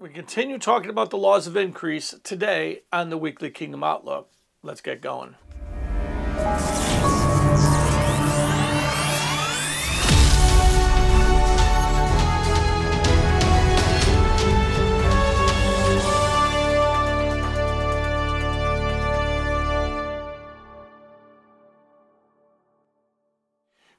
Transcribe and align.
We 0.00 0.08
continue 0.08 0.56
talking 0.56 0.88
about 0.88 1.10
the 1.10 1.18
laws 1.18 1.46
of 1.46 1.58
increase 1.58 2.14
today 2.24 2.84
on 2.90 3.10
the 3.10 3.18
weekly 3.18 3.50
Kingdom 3.50 3.84
Outlook. 3.84 4.30
Let's 4.62 4.80
get 4.80 5.02
going. 5.02 5.34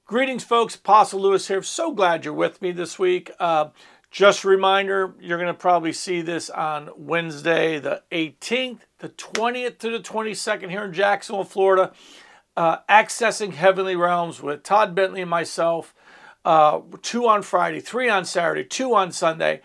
Greetings, 0.08 0.44
folks. 0.44 0.76
Apostle 0.76 1.22
Lewis 1.22 1.48
here. 1.48 1.62
So 1.62 1.94
glad 1.94 2.26
you're 2.26 2.34
with 2.34 2.60
me 2.60 2.72
this 2.72 2.98
week. 2.98 3.30
Uh, 3.40 3.70
just 4.12 4.44
a 4.44 4.50
reminder, 4.50 5.16
you're 5.22 5.38
going 5.38 5.48
to 5.48 5.54
probably 5.54 5.94
see 5.94 6.22
this 6.22 6.50
on 6.50 6.90
Wednesday, 6.98 7.80
the 7.80 8.04
18th, 8.12 8.80
the 9.00 9.08
20th 9.08 9.78
to 9.80 9.90
the 9.90 10.00
22nd 10.00 10.70
here 10.70 10.84
in 10.84 10.92
Jacksonville, 10.92 11.46
Florida. 11.46 11.94
Uh, 12.58 12.80
accessing 12.90 13.54
Heavenly 13.54 13.96
Realms 13.96 14.44
with 14.44 14.64
Todd 14.64 14.94
Bentley 14.94 15.22
and 15.22 15.30
myself. 15.30 15.96
Uh, 16.44 16.82
two 17.02 17.26
on 17.26 17.42
Friday, 17.42 17.80
three 17.80 18.10
on 18.10 18.26
Saturday, 18.26 18.66
two 18.66 18.94
on 18.94 19.14
Sunday. 19.14 19.62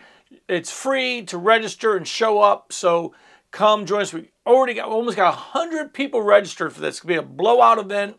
It's 0.47 0.71
free 0.71 1.23
to 1.23 1.37
register 1.37 1.97
and 1.97 2.07
show 2.07 2.39
up. 2.39 2.71
So 2.71 3.13
come 3.51 3.85
join 3.85 4.01
us. 4.01 4.13
We 4.13 4.31
already 4.45 4.75
got 4.75 4.87
almost 4.87 5.17
got 5.17 5.33
100 5.33 5.93
people 5.93 6.21
registered 6.21 6.71
for 6.71 6.79
this. 6.79 6.95
It's 6.95 6.99
going 7.01 7.17
to 7.17 7.21
be 7.21 7.27
a 7.27 7.29
blowout 7.29 7.79
event. 7.79 8.15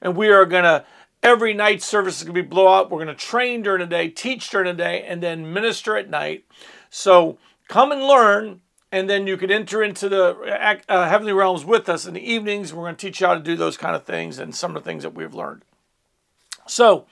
And 0.00 0.16
we 0.16 0.30
are 0.30 0.46
going 0.46 0.64
to 0.64 0.86
Every 1.22 1.52
night 1.52 1.82
service 1.82 2.18
is 2.18 2.24
going 2.24 2.34
to 2.34 2.42
be 2.42 2.48
blowout. 2.48 2.90
We're 2.90 3.04
going 3.04 3.14
to 3.16 3.26
train 3.26 3.62
during 3.62 3.80
the 3.80 3.86
day, 3.86 4.08
teach 4.08 4.50
during 4.50 4.66
the 4.66 4.82
day, 4.82 5.02
and 5.02 5.22
then 5.22 5.52
minister 5.52 5.96
at 5.96 6.08
night. 6.08 6.44
So 6.90 7.38
come 7.68 7.90
and 7.90 8.02
learn, 8.02 8.60
and 8.92 9.10
then 9.10 9.26
you 9.26 9.36
can 9.36 9.50
enter 9.50 9.82
into 9.82 10.08
the 10.08 10.80
uh, 10.88 11.08
heavenly 11.08 11.32
realms 11.32 11.64
with 11.64 11.88
us 11.88 12.06
in 12.06 12.14
the 12.14 12.32
evenings. 12.32 12.72
We're 12.72 12.84
going 12.84 12.96
to 12.96 13.06
teach 13.06 13.20
you 13.20 13.26
how 13.26 13.34
to 13.34 13.40
do 13.40 13.56
those 13.56 13.76
kind 13.76 13.96
of 13.96 14.04
things 14.04 14.38
and 14.38 14.54
some 14.54 14.76
of 14.76 14.82
the 14.82 14.88
things 14.88 15.02
that 15.02 15.14
we've 15.14 15.34
learned. 15.34 15.62
So, 16.66 17.06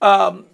um, 0.00 0.46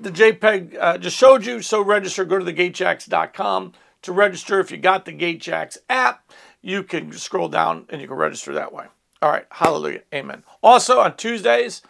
the 0.00 0.10
JPEG 0.10 0.76
uh, 0.78 0.98
just 0.98 1.16
showed 1.16 1.46
you. 1.46 1.62
So 1.62 1.80
register. 1.80 2.24
Go 2.24 2.38
to 2.38 2.44
thegatejacks.com 2.44 3.72
to 4.02 4.12
register. 4.12 4.60
If 4.60 4.70
you 4.70 4.76
got 4.76 5.04
the 5.04 5.12
GateJacks 5.12 5.78
app, 5.88 6.30
you 6.60 6.82
can 6.82 7.12
scroll 7.12 7.48
down 7.48 7.86
and 7.88 8.00
you 8.00 8.08
can 8.08 8.16
register 8.16 8.52
that 8.54 8.72
way. 8.72 8.86
All 9.22 9.30
right. 9.30 9.46
Hallelujah. 9.50 10.02
Amen. 10.12 10.44
Also 10.62 11.00
on 11.00 11.16
Tuesdays. 11.16 11.82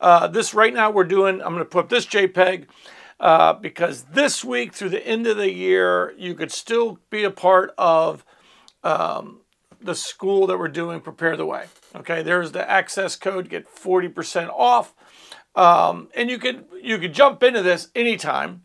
Uh, 0.00 0.26
this 0.26 0.54
right 0.54 0.74
now 0.74 0.90
we're 0.90 1.04
doing, 1.04 1.40
I'm 1.40 1.52
going 1.52 1.58
to 1.58 1.64
put 1.64 1.84
up 1.84 1.88
this 1.88 2.06
JPEG 2.06 2.66
uh, 3.20 3.54
because 3.54 4.04
this 4.04 4.44
week 4.44 4.74
through 4.74 4.90
the 4.90 5.06
end 5.06 5.26
of 5.26 5.36
the 5.36 5.50
year, 5.50 6.14
you 6.18 6.34
could 6.34 6.52
still 6.52 6.98
be 7.10 7.24
a 7.24 7.30
part 7.30 7.72
of 7.78 8.24
um, 8.82 9.40
the 9.80 9.94
school 9.94 10.46
that 10.46 10.58
we're 10.58 10.68
doing, 10.68 11.00
Prepare 11.00 11.36
the 11.36 11.46
Way. 11.46 11.66
Okay, 11.94 12.22
there's 12.22 12.52
the 12.52 12.68
access 12.68 13.16
code, 13.16 13.48
get 13.48 13.72
40% 13.72 14.48
off. 14.50 14.94
Um, 15.54 16.08
and 16.16 16.28
you 16.28 16.38
could 16.38 16.64
you 16.82 16.98
could 16.98 17.14
jump 17.14 17.42
into 17.42 17.62
this 17.62 17.88
anytime. 17.94 18.62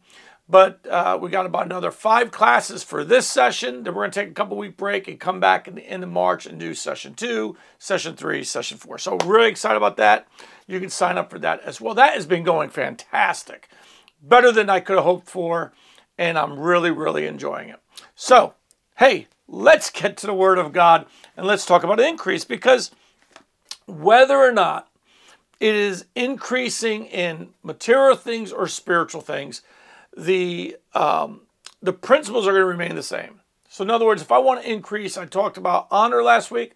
But 0.50 0.86
uh, 0.89 1.19
we 1.22 1.30
got 1.30 1.45
about 1.45 1.67
another 1.67 1.92
five 1.92 2.31
classes 2.31 2.83
for 2.83 3.03
this 3.03 3.28
session. 3.28 3.83
Then 3.83 3.94
we're 3.94 4.02
going 4.02 4.11
to 4.11 4.19
take 4.19 4.30
a 4.31 4.33
couple 4.33 4.58
week 4.58 4.78
break 4.78 5.08
and 5.08 5.19
come 5.19 5.39
back 5.39 5.67
in 5.67 5.75
the 5.75 5.88
end 5.88 6.03
of 6.03 6.09
March 6.09 6.47
and 6.47 6.59
do 6.59 6.73
session 6.73 7.14
two, 7.14 7.55
session 7.78 8.16
three, 8.16 8.44
session 8.44 8.80
four. 8.80 8.97
So 8.97 9.17
really 9.17 9.50
excited 9.50 9.77
about 9.77 9.97
that. 9.97 10.27
You 10.66 10.80
can 10.80 10.89
sign 10.89 11.20
up 11.20 11.30
for 11.30 11.38
that 11.39 11.61
as 11.61 11.80
well. 11.80 11.94
That 11.94 12.16
has 12.16 12.25
been 12.25 12.44
going 12.44 12.72
fantastic, 12.72 13.70
better 14.23 14.52
than 14.52 14.72
I 14.72 14.80
could 14.80 14.95
have 14.95 15.05
hoped 15.05 15.30
for, 15.30 15.72
and 16.17 16.38
I'm 16.38 16.59
really 16.59 16.92
really 16.92 17.27
enjoying 17.27 17.70
it. 17.70 17.80
So 18.16 18.55
hey, 18.97 19.27
let's 19.47 19.89
get 19.92 20.17
to 20.17 20.27
the 20.27 20.33
Word 20.33 20.58
of 20.58 20.73
God 20.73 21.05
and 21.38 21.45
let's 21.45 21.66
talk 21.66 21.83
about 21.83 22.00
increase 22.00 22.44
because 22.44 22.89
whether 23.86 24.38
or 24.38 24.52
not 24.52 24.89
it 25.60 25.76
is 25.76 26.05
increasing 26.16 27.05
in 27.05 27.49
material 27.61 28.16
things 28.16 28.52
or 28.52 28.67
spiritual 28.67 29.21
things 29.21 29.61
the 30.15 30.77
um, 30.93 31.42
the 31.81 31.93
principles 31.93 32.47
are 32.47 32.52
going 32.52 32.61
to 32.61 32.65
remain 32.65 32.95
the 32.95 33.03
same. 33.03 33.42
So, 33.70 33.83
in 33.83 33.89
other 33.89 34.05
words, 34.05 34.21
if 34.21 34.31
I 34.31 34.39
want 34.39 34.64
to 34.64 34.71
increase, 34.71 35.17
I 35.17 35.25
talked 35.25 35.58
about 35.58 35.87
honor 35.92 36.23
last 36.23 36.52
week. 36.52 36.73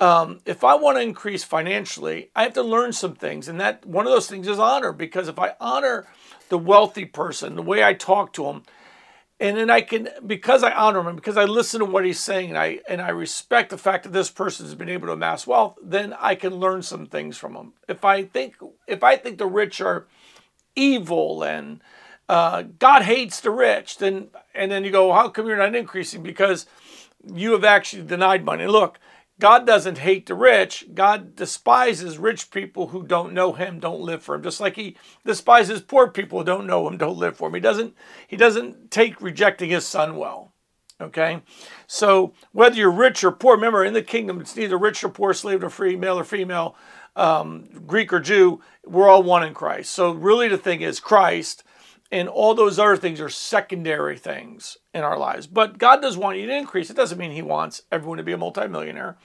Um, 0.00 0.40
if 0.44 0.64
I 0.64 0.74
want 0.74 0.96
to 0.98 1.02
increase 1.02 1.44
financially, 1.44 2.30
I 2.34 2.42
have 2.42 2.54
to 2.54 2.62
learn 2.62 2.92
some 2.92 3.14
things, 3.14 3.46
and 3.46 3.60
that 3.60 3.86
one 3.86 4.06
of 4.06 4.12
those 4.12 4.28
things 4.28 4.48
is 4.48 4.58
honor. 4.58 4.92
Because 4.92 5.28
if 5.28 5.38
I 5.38 5.54
honor 5.60 6.06
the 6.48 6.58
wealthy 6.58 7.04
person, 7.04 7.56
the 7.56 7.62
way 7.62 7.84
I 7.84 7.94
talk 7.94 8.32
to 8.34 8.46
him, 8.46 8.62
and 9.40 9.56
then 9.56 9.70
I 9.70 9.80
can 9.80 10.08
because 10.26 10.62
I 10.62 10.72
honor 10.72 11.00
him 11.00 11.16
because 11.16 11.36
I 11.36 11.44
listen 11.44 11.80
to 11.80 11.84
what 11.84 12.04
he's 12.04 12.20
saying 12.20 12.50
and 12.50 12.58
I 12.58 12.80
and 12.88 13.02
I 13.02 13.10
respect 13.10 13.70
the 13.70 13.78
fact 13.78 14.04
that 14.04 14.12
this 14.12 14.30
person 14.30 14.64
has 14.66 14.74
been 14.74 14.88
able 14.88 15.08
to 15.08 15.12
amass 15.12 15.46
wealth, 15.46 15.76
then 15.82 16.14
I 16.18 16.34
can 16.34 16.54
learn 16.54 16.82
some 16.82 17.06
things 17.06 17.36
from 17.36 17.54
him. 17.54 17.72
If 17.88 18.04
I 18.04 18.24
think 18.24 18.56
if 18.86 19.02
I 19.02 19.16
think 19.16 19.38
the 19.38 19.46
rich 19.46 19.80
are 19.80 20.06
evil 20.76 21.42
and 21.42 21.82
uh, 22.28 22.62
God 22.78 23.02
hates 23.02 23.40
the 23.40 23.50
rich, 23.50 23.98
then 23.98 24.28
and 24.54 24.70
then 24.70 24.84
you 24.84 24.90
go, 24.90 25.12
how 25.12 25.28
come 25.28 25.46
you're 25.46 25.56
not 25.56 25.74
increasing? 25.74 26.22
Because 26.22 26.66
you 27.32 27.52
have 27.52 27.64
actually 27.64 28.02
denied 28.02 28.44
money. 28.44 28.66
Look, 28.66 28.98
God 29.40 29.66
doesn't 29.66 29.98
hate 29.98 30.26
the 30.26 30.34
rich. 30.34 30.86
God 30.94 31.34
despises 31.34 32.18
rich 32.18 32.50
people 32.50 32.88
who 32.88 33.02
don't 33.02 33.32
know 33.32 33.52
Him, 33.52 33.80
don't 33.80 34.00
live 34.00 34.22
for 34.22 34.36
Him. 34.36 34.42
Just 34.42 34.60
like 34.60 34.76
He 34.76 34.96
despises 35.24 35.80
poor 35.80 36.08
people 36.08 36.38
who 36.38 36.44
don't 36.44 36.66
know 36.66 36.88
Him, 36.88 36.96
don't 36.96 37.18
live 37.18 37.36
for 37.36 37.48
Him. 37.48 37.54
He 37.54 37.60
doesn't. 37.60 37.94
He 38.28 38.36
doesn't 38.36 38.90
take 38.90 39.20
rejecting 39.20 39.70
His 39.70 39.86
Son 39.86 40.16
well. 40.16 40.52
Okay, 41.00 41.42
so 41.88 42.32
whether 42.52 42.76
you're 42.76 42.90
rich 42.90 43.24
or 43.24 43.32
poor, 43.32 43.56
remember 43.56 43.84
in 43.84 43.94
the 43.94 44.02
kingdom, 44.02 44.40
it's 44.40 44.54
neither 44.54 44.78
rich 44.78 45.02
or 45.02 45.08
poor, 45.08 45.34
slave 45.34 45.64
or 45.64 45.68
free, 45.68 45.96
male 45.96 46.16
or 46.16 46.24
female, 46.24 46.76
um, 47.16 47.68
Greek 47.84 48.12
or 48.12 48.20
Jew. 48.20 48.62
We're 48.86 49.08
all 49.08 49.24
one 49.24 49.42
in 49.42 49.54
Christ. 49.54 49.90
So 49.90 50.12
really, 50.12 50.46
the 50.46 50.56
thing 50.56 50.82
is 50.82 51.00
Christ 51.00 51.64
and 52.14 52.28
all 52.28 52.54
those 52.54 52.78
other 52.78 52.96
things 52.96 53.20
are 53.20 53.28
secondary 53.28 54.16
things 54.16 54.76
in 54.94 55.02
our 55.02 55.18
lives. 55.18 55.48
But 55.48 55.78
God 55.78 56.00
does 56.00 56.16
want 56.16 56.38
you 56.38 56.46
to 56.46 56.56
increase. 56.56 56.88
It 56.88 56.96
doesn't 56.96 57.18
mean 57.18 57.32
He 57.32 57.42
wants 57.42 57.82
everyone 57.90 58.18
to 58.18 58.22
be 58.22 58.30
a 58.30 58.38
multimillionaire. 58.38 59.16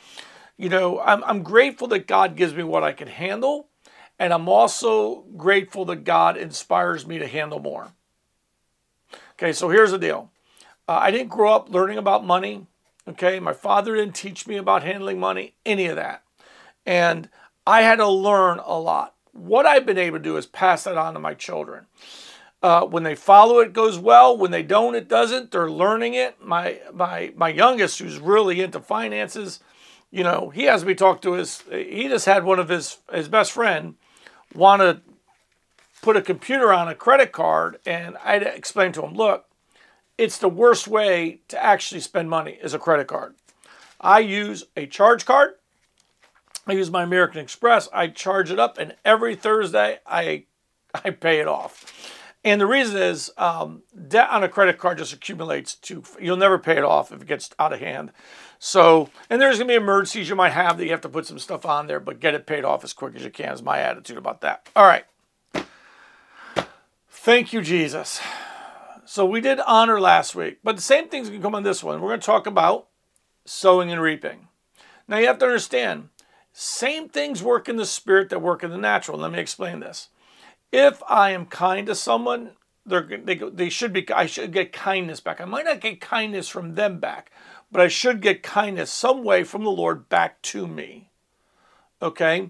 You 0.57 0.69
know, 0.69 0.99
I'm, 0.99 1.23
I'm 1.23 1.43
grateful 1.43 1.87
that 1.89 2.07
God 2.07 2.35
gives 2.35 2.55
me 2.55 2.63
what 2.63 2.83
I 2.83 2.93
can 2.93 3.07
handle, 3.07 3.67
and 4.17 4.33
I'm 4.33 4.49
also 4.49 5.21
grateful 5.37 5.85
that 5.85 5.97
God 5.97 6.35
inspires 6.35 7.05
me 7.05 7.19
to 7.19 7.27
handle 7.27 7.59
more. 7.59 7.91
Okay, 9.33 9.53
so 9.53 9.69
here's 9.69 9.91
the 9.91 9.99
deal 9.99 10.31
uh, 10.87 10.97
I 10.99 11.11
didn't 11.11 11.29
grow 11.29 11.53
up 11.53 11.69
learning 11.69 11.99
about 11.99 12.25
money. 12.25 12.65
Okay, 13.07 13.39
my 13.39 13.53
father 13.53 13.95
didn't 13.95 14.15
teach 14.15 14.47
me 14.47 14.57
about 14.57 14.81
handling 14.81 15.19
money, 15.19 15.53
any 15.63 15.85
of 15.85 15.95
that. 15.95 16.23
And 16.87 17.29
I 17.67 17.83
had 17.83 17.97
to 17.97 18.07
learn 18.07 18.59
a 18.65 18.79
lot. 18.79 19.13
What 19.31 19.67
I've 19.67 19.85
been 19.85 19.99
able 19.99 20.17
to 20.17 20.23
do 20.23 20.37
is 20.37 20.47
pass 20.47 20.85
that 20.85 20.97
on 20.97 21.13
to 21.13 21.19
my 21.19 21.35
children. 21.35 21.85
Uh, 22.61 22.85
when 22.85 23.03
they 23.03 23.15
follow 23.15 23.59
it 23.59 23.71
goes 23.71 23.97
well. 23.97 24.37
When 24.37 24.51
they 24.51 24.63
don't, 24.63 24.93
it 24.93 25.07
doesn't. 25.07 25.51
They're 25.51 25.71
learning 25.71 26.13
it. 26.13 26.43
My 26.43 26.79
my 26.93 27.31
my 27.35 27.49
youngest, 27.49 27.99
who's 27.99 28.19
really 28.19 28.61
into 28.61 28.81
finances, 28.81 29.61
you 30.11 30.23
know, 30.23 30.49
he 30.49 30.63
has 30.63 30.83
me 30.83 30.93
talk 30.93 31.21
to 31.21 31.33
his. 31.33 31.63
He 31.71 32.09
just 32.09 32.25
had 32.25 32.43
one 32.43 32.59
of 32.59 32.67
his 32.67 32.97
his 33.13 33.29
best 33.29 33.53
friend 33.53 33.95
want 34.53 34.81
to 34.81 35.01
put 36.01 36.17
a 36.17 36.21
computer 36.21 36.73
on 36.73 36.87
a 36.87 36.95
credit 36.95 37.31
card, 37.31 37.79
and 37.85 38.17
I 38.23 38.35
explained 38.35 38.93
to 38.95 39.03
him, 39.03 39.13
look, 39.13 39.45
it's 40.17 40.37
the 40.37 40.49
worst 40.49 40.87
way 40.87 41.39
to 41.49 41.63
actually 41.63 42.01
spend 42.01 42.29
money 42.29 42.57
is 42.61 42.73
a 42.73 42.79
credit 42.79 43.07
card. 43.07 43.35
I 44.01 44.19
use 44.19 44.65
a 44.75 44.85
charge 44.85 45.25
card. 45.25 45.55
I 46.67 46.73
use 46.73 46.91
my 46.91 47.03
American 47.03 47.41
Express. 47.41 47.89
I 47.93 48.07
charge 48.07 48.51
it 48.51 48.59
up, 48.59 48.77
and 48.77 48.95
every 49.03 49.35
Thursday 49.35 49.99
I 50.05 50.45
I 51.05 51.11
pay 51.11 51.39
it 51.39 51.47
off. 51.47 52.18
And 52.49 52.59
the 52.59 52.65
reason 52.65 52.97
is 52.97 53.31
um, 53.37 53.83
debt 54.07 54.27
on 54.31 54.43
a 54.43 54.49
credit 54.49 54.79
card 54.79 54.97
just 54.97 55.13
accumulates 55.13 55.75
to, 55.75 56.03
you'll 56.19 56.35
never 56.35 56.57
pay 56.57 56.77
it 56.77 56.83
off 56.83 57.11
if 57.11 57.21
it 57.21 57.27
gets 57.27 57.51
out 57.59 57.73
of 57.73 57.79
hand. 57.79 58.11
So, 58.57 59.09
and 59.29 59.39
there's 59.39 59.57
going 59.57 59.67
to 59.67 59.71
be 59.73 59.75
emergencies 59.75 60.29
you 60.29 60.35
might 60.35 60.53
have 60.53 60.79
that 60.79 60.85
you 60.85 60.89
have 60.89 61.01
to 61.01 61.09
put 61.09 61.27
some 61.27 61.37
stuff 61.37 61.63
on 61.63 61.85
there, 61.85 61.99
but 61.99 62.19
get 62.19 62.33
it 62.33 62.47
paid 62.47 62.65
off 62.65 62.83
as 62.83 62.91
quick 62.91 63.15
as 63.15 63.23
you 63.23 63.29
can 63.29 63.53
is 63.53 63.61
my 63.61 63.77
attitude 63.77 64.17
about 64.17 64.41
that. 64.41 64.67
All 64.75 64.85
right. 64.85 65.05
Thank 67.09 67.53
you, 67.53 67.61
Jesus. 67.61 68.19
So 69.05 69.27
we 69.27 69.41
did 69.41 69.59
honor 69.67 70.01
last 70.01 70.33
week, 70.33 70.57
but 70.63 70.75
the 70.75 70.81
same 70.81 71.07
things 71.07 71.29
can 71.29 71.43
come 71.43 71.53
on 71.53 71.61
this 71.61 71.83
one. 71.83 72.01
We're 72.01 72.09
going 72.09 72.19
to 72.19 72.25
talk 72.25 72.47
about 72.47 72.87
sowing 73.45 73.91
and 73.91 74.01
reaping. 74.01 74.47
Now 75.07 75.17
you 75.17 75.27
have 75.27 75.37
to 75.39 75.45
understand, 75.45 76.09
same 76.51 77.09
things 77.09 77.43
work 77.43 77.69
in 77.69 77.75
the 77.75 77.85
spirit 77.85 78.29
that 78.29 78.41
work 78.41 78.63
in 78.63 78.71
the 78.71 78.77
natural. 78.77 79.19
Let 79.19 79.31
me 79.31 79.39
explain 79.39 79.81
this 79.81 80.09
if 80.71 81.01
I 81.07 81.31
am 81.31 81.45
kind 81.45 81.87
to 81.87 81.95
someone, 81.95 82.51
they, 82.85 83.35
they 83.35 83.69
should 83.69 83.93
be, 83.93 84.09
I 84.11 84.25
should 84.25 84.51
get 84.51 84.73
kindness 84.73 85.19
back. 85.19 85.41
I 85.41 85.45
might 85.45 85.65
not 85.65 85.81
get 85.81 86.01
kindness 86.01 86.47
from 86.47 86.75
them 86.75 86.99
back, 86.99 87.31
but 87.71 87.81
I 87.81 87.87
should 87.87 88.21
get 88.21 88.43
kindness 88.43 88.91
some 88.91 89.23
way 89.23 89.43
from 89.43 89.63
the 89.63 89.71
Lord 89.71 90.09
back 90.09 90.41
to 90.43 90.67
me. 90.67 91.09
Okay? 92.01 92.49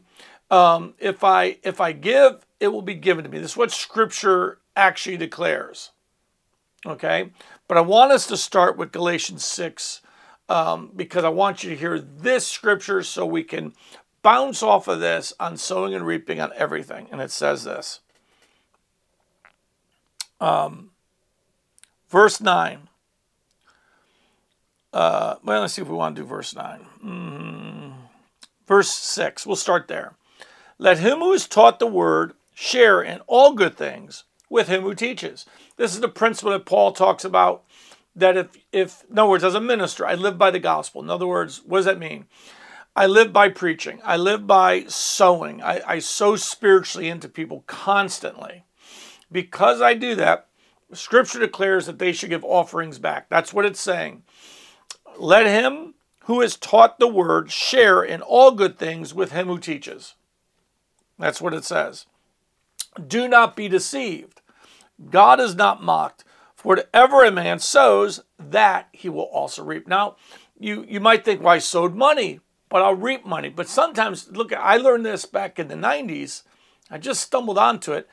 Um, 0.51 0.95
if 0.97 1.23
I 1.23 1.57
if 1.63 1.79
I 1.79 1.91
give, 1.91 2.45
it 2.59 2.69
will 2.69 2.81
be 2.81 2.95
given 2.95 3.23
to 3.23 3.29
me. 3.29 3.39
This 3.39 3.51
is 3.51 3.57
what 3.57 3.71
Scripture 3.71 4.59
actually 4.75 5.17
declares. 5.17 5.91
Okay, 6.85 7.31
But 7.67 7.77
I 7.77 7.81
want 7.81 8.13
us 8.13 8.25
to 8.27 8.37
start 8.37 8.77
with 8.77 8.93
Galatians 8.93 9.43
6 9.43 10.01
um, 10.47 10.91
because 10.95 11.25
I 11.25 11.29
want 11.29 11.61
you 11.61 11.71
to 11.71 11.75
hear 11.75 11.99
this 11.99 12.47
scripture 12.47 13.03
so 13.03 13.25
we 13.25 13.43
can 13.43 13.73
bounce 14.21 14.63
off 14.63 14.87
of 14.87 15.01
this 15.01 15.33
on 15.39 15.57
sowing 15.57 15.93
and 15.93 16.07
reaping 16.07 16.39
on 16.39 16.51
everything. 16.55 17.07
And 17.11 17.19
it 17.19 17.31
says 17.31 17.65
this. 17.65 17.99
Um, 20.39 20.91
verse 22.09 22.39
9. 22.41 22.89
Uh, 24.91 25.35
well, 25.43 25.61
let's 25.61 25.73
see 25.73 25.81
if 25.81 25.87
we 25.87 25.95
want 25.95 26.15
to 26.15 26.21
do 26.21 26.27
verse 26.27 26.55
9. 26.55 26.85
Mm, 27.05 27.93
verse 28.67 28.89
6. 28.89 29.45
We'll 29.45 29.55
start 29.55 29.87
there. 29.87 30.15
Let 30.77 30.99
him 30.99 31.19
who 31.19 31.33
is 31.33 31.47
taught 31.47 31.79
the 31.79 31.87
word 31.87 32.33
share 32.53 33.01
in 33.01 33.19
all 33.27 33.53
good 33.53 33.77
things 33.77 34.23
with 34.49 34.67
him 34.67 34.81
who 34.81 34.95
teaches. 34.95 35.45
This 35.77 35.93
is 35.93 36.01
the 36.01 36.07
principle 36.07 36.51
that 36.51 36.65
Paul 36.65 36.91
talks 36.91 37.23
about 37.23 37.63
that 38.15 38.35
if, 38.35 38.47
if 38.71 39.03
in 39.09 39.19
other 39.19 39.29
words, 39.29 39.43
as 39.43 39.55
a 39.55 39.61
minister, 39.61 40.05
I 40.05 40.15
live 40.15 40.37
by 40.37 40.51
the 40.51 40.59
gospel. 40.59 41.01
In 41.01 41.09
other 41.09 41.27
words, 41.27 41.61
what 41.65 41.79
does 41.79 41.85
that 41.85 41.99
mean? 41.99 42.25
I 42.95 43.05
live 43.05 43.31
by 43.31 43.49
preaching. 43.49 43.99
I 44.03 44.17
live 44.17 44.47
by 44.47 44.85
sowing. 44.87 45.61
I, 45.61 45.81
I 45.85 45.99
sow 45.99 46.35
spiritually 46.35 47.07
into 47.07 47.29
people 47.29 47.63
constantly. 47.67 48.65
Because 49.31 49.81
I 49.81 49.93
do 49.93 50.15
that, 50.15 50.47
Scripture 50.93 51.39
declares 51.39 51.85
that 51.85 51.99
they 51.99 52.11
should 52.11 52.29
give 52.29 52.43
offerings 52.43 52.99
back. 52.99 53.29
That's 53.29 53.53
what 53.53 53.65
it's 53.65 53.79
saying. 53.79 54.23
Let 55.17 55.45
him 55.45 55.93
who 56.23 56.41
is 56.41 56.57
taught 56.57 56.99
the 56.99 57.07
word 57.07 57.51
share 57.51 58.03
in 58.03 58.21
all 58.21 58.51
good 58.51 58.77
things 58.77 59.13
with 59.13 59.31
him 59.31 59.47
who 59.47 59.59
teaches. 59.59 60.15
That's 61.17 61.41
what 61.41 61.53
it 61.53 61.65
says. 61.65 62.05
Do 63.05 63.27
not 63.27 63.55
be 63.55 63.67
deceived. 63.67 64.41
God 65.09 65.39
is 65.39 65.55
not 65.55 65.83
mocked. 65.83 66.23
For 66.55 66.75
whatever 66.75 67.23
a 67.23 67.31
man 67.31 67.59
sows, 67.59 68.21
that 68.37 68.89
he 68.91 69.09
will 69.09 69.23
also 69.23 69.63
reap. 69.63 69.87
Now, 69.87 70.17
you, 70.59 70.85
you 70.87 70.99
might 70.99 71.23
think, 71.23 71.41
well, 71.41 71.53
I 71.53 71.59
sowed 71.59 71.95
money, 71.95 72.41
but 72.67 72.81
I'll 72.81 72.95
reap 72.95 73.25
money. 73.25 73.49
But 73.49 73.69
sometimes, 73.69 74.29
look, 74.31 74.51
I 74.53 74.77
learned 74.77 75.05
this 75.05 75.25
back 75.25 75.57
in 75.57 75.67
the 75.67 75.75
90s. 75.75 76.43
I 76.91 76.97
just 76.97 77.21
stumbled 77.21 77.57
onto 77.57 77.93
it 77.93 78.09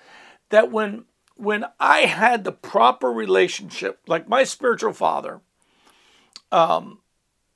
that 0.50 0.70
when 0.70 1.04
when 1.37 1.66
I 1.78 2.00
had 2.00 2.44
the 2.44 2.52
proper 2.52 3.12
relationship, 3.12 4.00
like 4.06 4.28
my 4.28 4.44
spiritual 4.44 4.94
father, 4.94 5.40
um, 6.50 7.00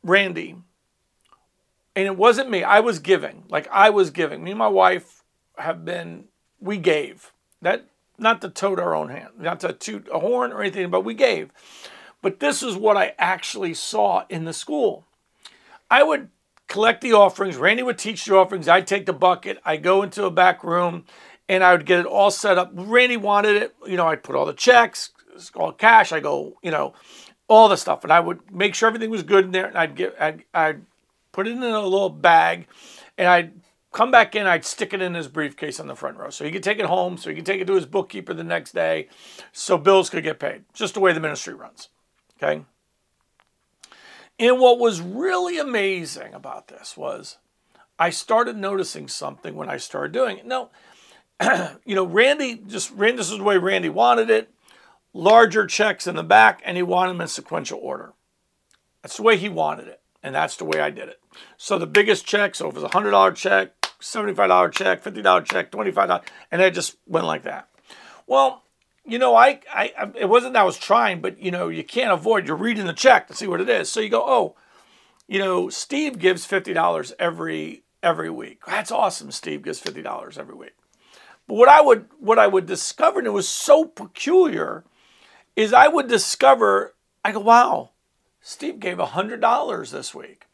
Randy, 0.03 0.57
and 1.97 2.07
it 2.07 2.17
wasn't 2.17 2.51
me, 2.51 2.63
I 2.63 2.81
was 2.81 2.99
giving. 2.99 3.45
Like 3.49 3.69
I 3.71 3.91
was 3.91 4.11
giving. 4.11 4.45
Me 4.45 4.51
and 4.51 4.59
my 4.59 4.69
wife 4.69 5.23
have 5.57 5.85
been, 5.85 6.25
we 6.61 6.77
gave. 6.77 7.33
That 7.63 7.87
not 8.19 8.43
to 8.43 8.51
tote 8.51 8.79
our 8.79 8.95
own 8.95 9.09
hand, 9.09 9.31
not 9.39 9.61
to 9.61 9.73
toot 9.73 10.09
a 10.13 10.19
horn 10.19 10.53
or 10.53 10.61
anything, 10.61 10.91
but 10.91 11.05
we 11.05 11.15
gave. 11.15 11.51
But 12.23 12.41
this 12.41 12.63
is 12.63 12.77
what 12.77 12.97
I 12.97 13.15
actually 13.19 13.75
saw 13.75 14.25
in 14.29 14.45
the 14.45 14.53
school. 14.53 15.07
I 15.91 16.03
would 16.03 16.29
collect 16.69 17.01
the 17.01 17.15
offerings. 17.15 17.57
Randy 17.57 17.83
would 17.83 17.99
teach 17.99 18.25
the 18.25 18.37
offerings. 18.37 18.69
I'd 18.69 18.87
take 18.87 19.07
the 19.07 19.13
bucket. 19.13 19.59
I 19.65 19.77
go 19.79 20.03
into 20.03 20.25
a 20.25 20.31
back 20.31 20.63
room 20.63 21.05
and 21.51 21.65
I 21.65 21.73
would 21.73 21.85
get 21.85 21.99
it 21.99 22.07
all 22.07 22.31
set 22.31 22.59
up. 22.59 22.71
Randy 22.73 23.17
wanted 23.17 23.57
it. 23.57 23.75
You 23.85 23.97
know, 23.97 24.07
I'd 24.07 24.23
put 24.23 24.37
all 24.37 24.47
the 24.47 24.53
checks, 24.53 25.11
all 25.57 25.73
cash. 25.73 26.13
I 26.13 26.21
go, 26.21 26.57
you 26.63 26.71
know, 26.71 26.95
all 27.49 27.69
the 27.69 27.77
stuff. 27.77 28.05
And 28.05 28.13
I 28.13 28.21
would 28.21 28.55
make 28.55 28.77
sure 28.77 28.87
everything 28.87 29.11
was 29.11 29.25
good 29.25 29.47
in 29.47 29.51
there. 29.51 29.67
And 29.67 29.77
I'd 29.77 29.97
get, 29.97 30.15
I'd, 30.21 30.45
I'd 30.55 30.83
put 31.33 31.49
it 31.49 31.51
in 31.51 31.63
a 31.65 31.81
little 31.81 32.09
bag 32.09 32.69
and 33.19 33.27
I'd 33.27 33.53
come 33.93 34.13
back 34.13 34.37
in, 34.37 34.47
I'd 34.47 34.65
stick 34.65 34.95
it 34.95 35.03
in 35.03 35.15
his 35.15 35.27
briefcase 35.27 35.81
on 35.81 35.89
the 35.89 35.97
front 35.97 36.19
row. 36.19 36.31
So 36.31 36.45
he 36.45 36.53
could 36.53 36.63
take 36.63 36.79
it 36.79 36.87
home, 36.87 37.17
so 37.17 37.31
he 37.31 37.35
could 37.35 37.47
take 37.47 37.61
it 37.61 37.67
to 37.67 37.75
his 37.75 37.87
bookkeeper 37.87 38.33
the 38.33 38.45
next 38.45 38.71
day, 38.71 39.09
so 39.51 39.77
bills 39.77 40.09
could 40.09 40.23
get 40.23 40.39
paid. 40.39 40.63
Just 40.73 40.95
the 40.95 41.01
way 41.01 41.13
the 41.13 41.19
ministry 41.19 41.55
runs. 41.55 41.89
Okay? 42.41 42.65
And 44.39 44.61
what 44.61 44.79
was 44.79 45.01
really 45.01 45.59
amazing 45.59 46.33
about 46.33 46.69
this 46.69 46.97
was 46.97 47.39
I 47.99 48.11
started 48.11 48.57
noticing 48.57 49.09
something 49.09 49.57
when 49.57 49.69
I 49.69 49.79
started 49.79 50.13
doing 50.13 50.39
it. 50.39 50.47
Now, 50.47 50.71
you 51.85 51.95
know, 51.95 52.05
Randy 52.05 52.57
just 52.67 52.91
Randy, 52.93 53.17
this 53.17 53.31
is 53.31 53.39
the 53.39 53.45
way 53.45 53.59
Randy 53.59 53.89
wanted 53.89 54.31
it. 54.31 54.51
Larger 55.13 55.67
checks 55.67 56.07
in 56.07 56.15
the 56.15 56.23
back, 56.23 56.63
and 56.65 56.77
he 56.77 56.83
wanted 56.83 57.15
them 57.15 57.23
in 57.23 57.29
sequential 57.29 57.81
order. 57.83 58.13
That's 59.03 59.17
the 59.17 59.23
way 59.23 59.37
he 59.37 59.49
wanted 59.49 59.89
it, 59.89 60.01
and 60.23 60.35
that's 60.35 60.57
the 60.57 60.65
way 60.65 60.81
I 60.81 60.91
did 60.91 61.09
it. 61.09 61.21
So 61.57 61.79
the 61.79 61.87
biggest 61.87 62.27
check, 62.27 62.55
so 62.55 62.69
if 62.69 62.73
it 62.73 62.77
was 62.77 62.85
a 62.85 62.89
hundred 62.89 63.11
dollar 63.11 63.33
check, 63.33 63.73
$75 64.01 64.73
check, 64.73 65.03
$50 65.03 65.45
check, 65.45 65.71
$25, 65.71 66.23
and 66.51 66.63
it 66.63 66.75
just 66.75 66.97
went 67.07 67.27
like 67.27 67.43
that. 67.43 67.69
Well, 68.27 68.63
you 69.05 69.19
know, 69.19 69.35
I, 69.35 69.61
I, 69.73 70.11
it 70.15 70.29
wasn't 70.29 70.55
that 70.55 70.61
I 70.61 70.65
was 70.65 70.79
trying, 70.79 71.21
but 71.21 71.41
you 71.41 71.51
know, 71.51 71.69
you 71.69 71.83
can't 71.83 72.13
avoid, 72.13 72.47
you're 72.47 72.57
reading 72.57 72.87
the 72.87 72.93
check 72.93 73.29
to 73.29 73.35
see 73.35 73.47
what 73.47 73.61
it 73.61 73.69
is. 73.69 73.89
So 73.89 74.01
you 74.01 74.09
go, 74.09 74.23
oh, 74.25 74.55
you 75.27 75.39
know, 75.39 75.69
Steve 75.69 76.19
gives 76.19 76.47
$50 76.47 77.13
every, 77.19 77.83
every 78.03 78.31
week. 78.31 78.61
That's 78.67 78.93
awesome. 78.93 79.31
Steve 79.31 79.63
gives 79.63 79.81
$50 79.81 80.39
every 80.39 80.55
week. 80.55 80.75
But 81.51 81.57
what 81.57 81.69
I 81.69 81.81
would, 81.81 82.07
what 82.21 82.39
I 82.39 82.47
would 82.47 82.67
discover, 82.67 83.19
and 83.19 83.27
it 83.27 83.33
was 83.33 83.49
so 83.49 83.85
peculiar, 83.85 84.85
is 85.57 85.73
I 85.73 85.89
would 85.89 86.07
discover, 86.07 86.95
I 87.25 87.33
go, 87.33 87.41
wow, 87.41 87.91
Steve 88.41 88.79
gave 88.79 88.99
$100 88.99 89.91
this 89.91 90.15
week. 90.15 90.45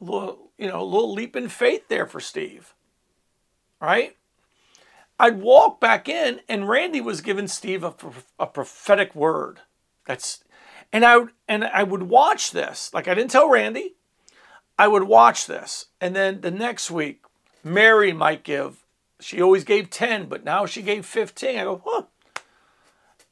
A 0.00 0.04
little, 0.04 0.50
you 0.56 0.68
know, 0.68 0.80
a 0.80 0.82
little 0.82 1.12
leap 1.12 1.36
in 1.36 1.50
faith 1.50 1.88
there 1.88 2.06
for 2.06 2.20
Steve. 2.20 2.72
Right? 3.82 4.16
I'd 5.20 5.42
walk 5.42 5.78
back 5.78 6.08
in, 6.08 6.40
and 6.48 6.66
Randy 6.66 7.02
was 7.02 7.20
giving 7.20 7.48
Steve 7.48 7.84
a, 7.84 7.94
a 8.38 8.46
prophetic 8.46 9.14
word. 9.14 9.60
That's, 10.06 10.42
and 10.90 11.04
I 11.04 11.24
and 11.46 11.64
I 11.64 11.82
would 11.82 12.04
watch 12.04 12.52
this. 12.52 12.94
Like 12.94 13.08
I 13.08 13.14
didn't 13.14 13.30
tell 13.30 13.50
Randy. 13.50 13.96
I 14.78 14.88
would 14.88 15.02
watch 15.02 15.46
this, 15.46 15.88
and 16.00 16.16
then 16.16 16.40
the 16.40 16.50
next 16.50 16.90
week, 16.90 17.24
Mary 17.62 18.14
might 18.14 18.42
give. 18.42 18.85
She 19.20 19.40
always 19.40 19.64
gave 19.64 19.90
ten, 19.90 20.26
but 20.26 20.44
now 20.44 20.66
she 20.66 20.82
gave 20.82 21.06
fifteen. 21.06 21.58
I 21.58 21.64
go, 21.64 21.82
huh. 21.84 22.02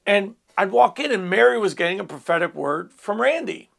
And 0.06 0.36
I'd 0.56 0.72
walk 0.72 1.00
in, 1.00 1.12
and 1.12 1.28
Mary 1.28 1.58
was 1.58 1.74
getting 1.74 2.00
a 2.00 2.04
prophetic 2.04 2.54
word 2.54 2.92
from 2.92 3.20
Randy. 3.20 3.70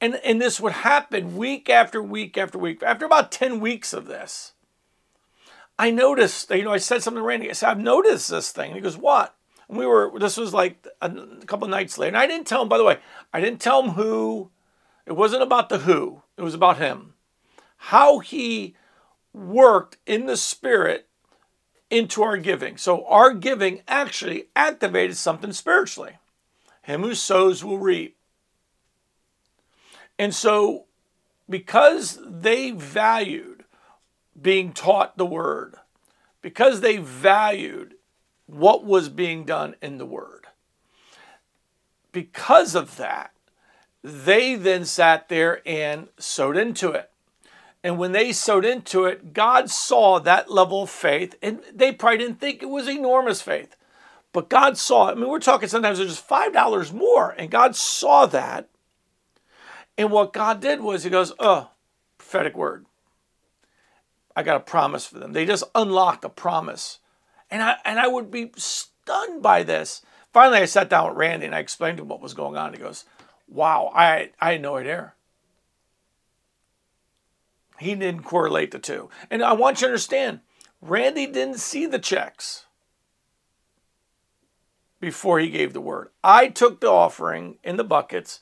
And, 0.00 0.16
and 0.24 0.40
this 0.40 0.60
would 0.60 0.72
happen 0.72 1.36
week 1.36 1.70
after 1.70 2.02
week 2.02 2.36
after 2.36 2.58
week. 2.58 2.82
After 2.82 3.04
about 3.04 3.30
10 3.30 3.60
weeks 3.60 3.92
of 3.92 4.06
this, 4.06 4.52
I 5.78 5.92
noticed, 5.92 6.50
you 6.50 6.64
know, 6.64 6.72
I 6.72 6.78
said 6.78 7.02
something 7.02 7.20
to 7.20 7.26
Randy. 7.26 7.48
I 7.48 7.52
said, 7.52 7.70
I've 7.70 7.78
noticed 7.78 8.28
this 8.28 8.50
thing. 8.50 8.70
And 8.70 8.74
he 8.74 8.80
goes, 8.80 8.96
What? 8.96 9.36
And 9.68 9.78
we 9.78 9.86
were, 9.86 10.12
this 10.18 10.36
was 10.36 10.52
like 10.52 10.84
a, 11.00 11.08
a 11.08 11.46
couple 11.46 11.68
nights 11.68 11.98
later. 11.98 12.08
And 12.08 12.16
I 12.16 12.26
didn't 12.26 12.48
tell 12.48 12.62
him, 12.62 12.68
by 12.68 12.78
the 12.78 12.84
way, 12.84 12.98
I 13.32 13.40
didn't 13.40 13.60
tell 13.60 13.80
him 13.82 13.90
who. 13.90 14.50
It 15.06 15.12
wasn't 15.12 15.42
about 15.42 15.68
the 15.68 15.78
who, 15.78 16.22
it 16.36 16.42
was 16.42 16.54
about 16.54 16.78
him. 16.78 17.14
How 17.76 18.18
he 18.18 18.76
worked 19.32 19.96
in 20.06 20.26
the 20.26 20.36
spirit 20.36 21.08
into 21.90 22.22
our 22.22 22.38
giving. 22.38 22.76
So 22.76 23.04
our 23.06 23.34
giving 23.34 23.82
actually 23.86 24.46
activated 24.56 25.16
something 25.16 25.52
spiritually. 25.52 26.18
Him 26.82 27.02
who 27.02 27.14
sows 27.14 27.62
will 27.62 27.78
reap. 27.78 28.16
And 30.18 30.34
so, 30.34 30.84
because 31.48 32.18
they 32.24 32.70
valued 32.70 33.64
being 34.40 34.72
taught 34.72 35.16
the 35.16 35.26
word, 35.26 35.76
because 36.40 36.80
they 36.80 36.96
valued 36.96 37.94
what 38.46 38.84
was 38.84 39.08
being 39.08 39.44
done 39.44 39.74
in 39.80 39.98
the 39.98 40.06
word, 40.06 40.46
because 42.10 42.74
of 42.74 42.96
that, 42.96 43.32
they 44.02 44.54
then 44.54 44.84
sat 44.84 45.28
there 45.28 45.62
and 45.66 46.08
sowed 46.18 46.56
into 46.56 46.90
it. 46.90 47.11
And 47.84 47.98
when 47.98 48.12
they 48.12 48.32
sowed 48.32 48.64
into 48.64 49.04
it, 49.04 49.32
God 49.32 49.68
saw 49.68 50.20
that 50.20 50.50
level 50.50 50.84
of 50.84 50.90
faith, 50.90 51.34
and 51.42 51.60
they 51.74 51.92
probably 51.92 52.18
didn't 52.18 52.40
think 52.40 52.62
it 52.62 52.68
was 52.68 52.88
enormous 52.88 53.42
faith. 53.42 53.76
But 54.32 54.48
God 54.48 54.78
saw 54.78 55.08
it. 55.08 55.12
I 55.12 55.14
mean, 55.16 55.28
we're 55.28 55.40
talking 55.40 55.68
sometimes 55.68 55.98
it's 55.98 56.14
just 56.14 56.28
$5 56.28 56.92
more, 56.92 57.34
and 57.36 57.50
God 57.50 57.74
saw 57.74 58.26
that 58.26 58.68
and 59.98 60.10
what 60.10 60.32
God 60.32 60.60
did 60.60 60.80
was 60.80 61.04
He 61.04 61.10
goes, 61.10 61.32
oh, 61.38 61.70
prophetic 62.18 62.56
word. 62.56 62.86
I 64.34 64.42
got 64.42 64.56
a 64.56 64.60
promise 64.60 65.06
for 65.06 65.18
them. 65.18 65.32
They 65.32 65.44
just 65.44 65.64
unlocked 65.74 66.24
a 66.24 66.28
promise. 66.30 66.98
And 67.50 67.62
I 67.62 67.76
and 67.84 68.00
I 68.00 68.08
would 68.08 68.30
be 68.30 68.50
stunned 68.56 69.42
by 69.42 69.62
this. 69.62 70.00
Finally, 70.32 70.60
I 70.60 70.64
sat 70.64 70.88
down 70.88 71.08
with 71.08 71.18
Randy 71.18 71.44
and 71.44 71.54
I 71.54 71.58
explained 71.58 71.98
to 71.98 72.02
him 72.02 72.08
what 72.08 72.22
was 72.22 72.32
going 72.32 72.56
on. 72.56 72.72
He 72.72 72.78
goes, 72.78 73.04
Wow, 73.46 73.92
I, 73.94 74.30
I 74.40 74.52
had 74.52 74.62
no 74.62 74.76
idea. 74.76 75.12
He 77.82 77.94
didn't 77.94 78.22
correlate 78.24 78.70
the 78.70 78.78
two. 78.78 79.10
And 79.30 79.42
I 79.42 79.52
want 79.52 79.80
you 79.80 79.86
to 79.86 79.92
understand, 79.92 80.40
Randy 80.80 81.26
didn't 81.26 81.58
see 81.58 81.86
the 81.86 81.98
checks 81.98 82.66
before 85.00 85.38
he 85.38 85.50
gave 85.50 85.72
the 85.72 85.80
word. 85.80 86.08
I 86.22 86.48
took 86.48 86.80
the 86.80 86.90
offering 86.90 87.58
in 87.62 87.76
the 87.76 87.84
buckets 87.84 88.40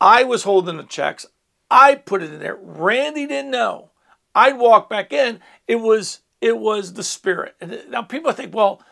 I 0.00 0.24
was 0.24 0.42
holding 0.42 0.76
the 0.76 0.84
checks. 0.84 1.26
I 1.70 1.94
put 1.94 2.22
it 2.22 2.32
in 2.32 2.40
there. 2.40 2.58
Randy 2.60 3.26
didn't 3.26 3.50
know. 3.50 3.90
I'd 4.34 4.58
walk 4.58 4.90
back 4.90 5.12
in. 5.12 5.40
It 5.66 5.76
was 5.76 6.20
it 6.40 6.58
was 6.58 6.92
the 6.92 7.02
spirit. 7.02 7.56
And 7.60 7.82
now 7.88 8.02
people 8.02 8.30
think, 8.32 8.54
well, 8.54 8.82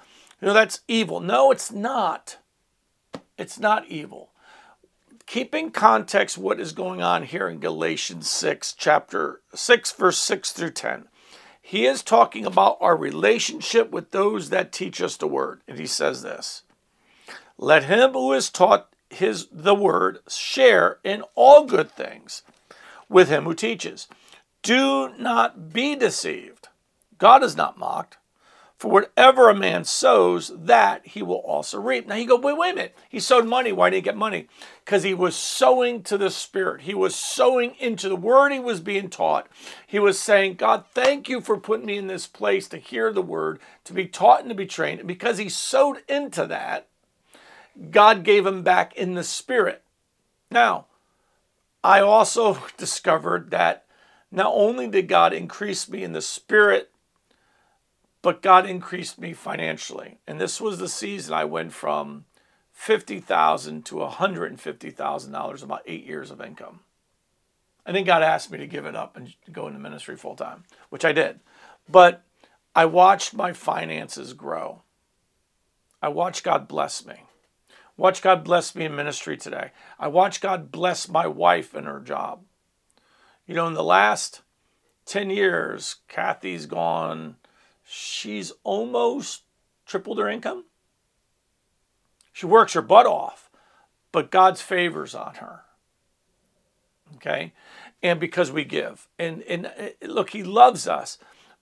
you 0.40 0.48
know, 0.48 0.54
that's 0.54 0.80
evil. 0.88 1.20
No, 1.20 1.50
it's 1.50 1.70
not. 1.70 2.38
It's 3.36 3.58
not 3.58 3.86
evil. 3.86 4.30
Keep 5.26 5.54
in 5.54 5.70
context 5.70 6.36
what 6.36 6.60
is 6.60 6.72
going 6.72 7.02
on 7.02 7.22
here 7.22 7.48
in 7.48 7.58
Galatians 7.58 8.28
6, 8.28 8.74
chapter 8.74 9.40
6, 9.54 9.92
verse 9.92 10.18
6 10.18 10.52
through 10.52 10.70
10. 10.70 11.08
He 11.60 11.86
is 11.86 12.02
talking 12.02 12.44
about 12.44 12.76
our 12.80 12.96
relationship 12.96 13.90
with 13.90 14.10
those 14.10 14.50
that 14.50 14.70
teach 14.70 15.00
us 15.00 15.16
the 15.16 15.26
word. 15.26 15.62
And 15.66 15.78
he 15.78 15.86
says 15.86 16.22
this 16.22 16.62
Let 17.56 17.84
him 17.84 18.12
who 18.12 18.32
is 18.34 18.50
taught 18.50 18.90
his 19.08 19.48
the 19.50 19.74
word 19.74 20.18
share 20.28 20.98
in 21.02 21.22
all 21.34 21.64
good 21.64 21.90
things 21.90 22.42
with 23.08 23.28
him 23.28 23.44
who 23.44 23.54
teaches. 23.54 24.08
Do 24.62 25.14
not 25.18 25.72
be 25.72 25.96
deceived. 25.96 26.68
God 27.18 27.42
is 27.42 27.56
not 27.56 27.78
mocked. 27.78 28.18
For 28.84 28.90
whatever 28.90 29.48
a 29.48 29.54
man 29.54 29.84
sows, 29.84 30.52
that 30.54 31.06
he 31.06 31.22
will 31.22 31.36
also 31.36 31.80
reap. 31.80 32.06
Now 32.06 32.16
you 32.16 32.28
go, 32.28 32.36
wait, 32.36 32.58
wait 32.58 32.72
a 32.72 32.74
minute. 32.74 32.96
He 33.08 33.18
sowed 33.18 33.46
money. 33.46 33.72
Why 33.72 33.88
did 33.88 33.96
he 33.96 34.02
get 34.02 34.14
money? 34.14 34.46
Because 34.84 35.04
he 35.04 35.14
was 35.14 35.34
sowing 35.34 36.02
to 36.02 36.18
the 36.18 36.28
Spirit. 36.28 36.82
He 36.82 36.92
was 36.92 37.16
sowing 37.16 37.76
into 37.78 38.10
the 38.10 38.14
word 38.14 38.52
he 38.52 38.60
was 38.60 38.80
being 38.80 39.08
taught. 39.08 39.46
He 39.86 39.98
was 39.98 40.18
saying, 40.18 40.56
God, 40.56 40.84
thank 40.92 41.30
you 41.30 41.40
for 41.40 41.56
putting 41.56 41.86
me 41.86 41.96
in 41.96 42.08
this 42.08 42.26
place 42.26 42.68
to 42.68 42.76
hear 42.76 43.10
the 43.10 43.22
word, 43.22 43.58
to 43.84 43.94
be 43.94 44.06
taught 44.06 44.40
and 44.40 44.50
to 44.50 44.54
be 44.54 44.66
trained. 44.66 44.98
And 44.98 45.08
because 45.08 45.38
he 45.38 45.48
sowed 45.48 46.02
into 46.06 46.46
that, 46.48 46.86
God 47.90 48.22
gave 48.22 48.44
him 48.44 48.62
back 48.62 48.94
in 48.96 49.14
the 49.14 49.24
Spirit. 49.24 49.82
Now, 50.50 50.88
I 51.82 52.00
also 52.00 52.58
discovered 52.76 53.50
that 53.50 53.86
not 54.30 54.52
only 54.54 54.88
did 54.88 55.08
God 55.08 55.32
increase 55.32 55.88
me 55.88 56.04
in 56.04 56.12
the 56.12 56.20
Spirit, 56.20 56.90
but 58.24 58.40
God 58.40 58.64
increased 58.64 59.18
me 59.18 59.34
financially. 59.34 60.16
And 60.26 60.40
this 60.40 60.58
was 60.58 60.78
the 60.78 60.88
season 60.88 61.34
I 61.34 61.44
went 61.44 61.74
from 61.74 62.24
50,000 62.72 63.84
to 63.84 63.96
$150,000 63.96 65.62
about 65.62 65.82
eight 65.84 66.06
years 66.06 66.30
of 66.30 66.40
income. 66.40 66.80
And 67.84 67.94
then 67.94 68.04
God 68.04 68.22
asked 68.22 68.50
me 68.50 68.56
to 68.56 68.66
give 68.66 68.86
it 68.86 68.96
up 68.96 69.14
and 69.18 69.34
go 69.52 69.66
into 69.66 69.78
ministry 69.78 70.16
full 70.16 70.36
time, 70.36 70.64
which 70.88 71.04
I 71.04 71.12
did. 71.12 71.40
But 71.86 72.24
I 72.74 72.86
watched 72.86 73.34
my 73.34 73.52
finances 73.52 74.32
grow. 74.32 74.80
I 76.00 76.08
watched 76.08 76.44
God 76.44 76.66
bless 76.66 77.04
me. 77.04 77.24
Watch 77.98 78.22
God 78.22 78.42
bless 78.42 78.74
me 78.74 78.86
in 78.86 78.96
ministry 78.96 79.36
today. 79.36 79.72
I 79.98 80.08
watch 80.08 80.40
God 80.40 80.72
bless 80.72 81.10
my 81.10 81.26
wife 81.26 81.74
in 81.74 81.84
her 81.84 82.00
job. 82.00 82.40
You 83.46 83.54
know, 83.54 83.66
in 83.66 83.74
the 83.74 83.84
last 83.84 84.40
10 85.04 85.28
years, 85.28 85.96
Kathy's 86.08 86.64
gone 86.64 87.36
she's 87.86 88.52
almost 88.62 89.42
tripled 89.86 90.18
her 90.18 90.28
income. 90.28 90.64
She 92.32 92.46
works 92.46 92.72
her 92.72 92.82
butt 92.82 93.06
off, 93.06 93.50
but 94.12 94.30
God's 94.30 94.60
favors 94.60 95.14
on 95.14 95.36
her. 95.36 95.60
Okay? 97.16 97.52
And 98.02 98.18
because 98.18 98.50
we 98.50 98.64
give. 98.64 99.08
And, 99.18 99.42
and 99.42 99.66
uh, 99.66 99.90
look, 100.02 100.30
He 100.30 100.42
loves 100.42 100.88
us, 100.88 101.18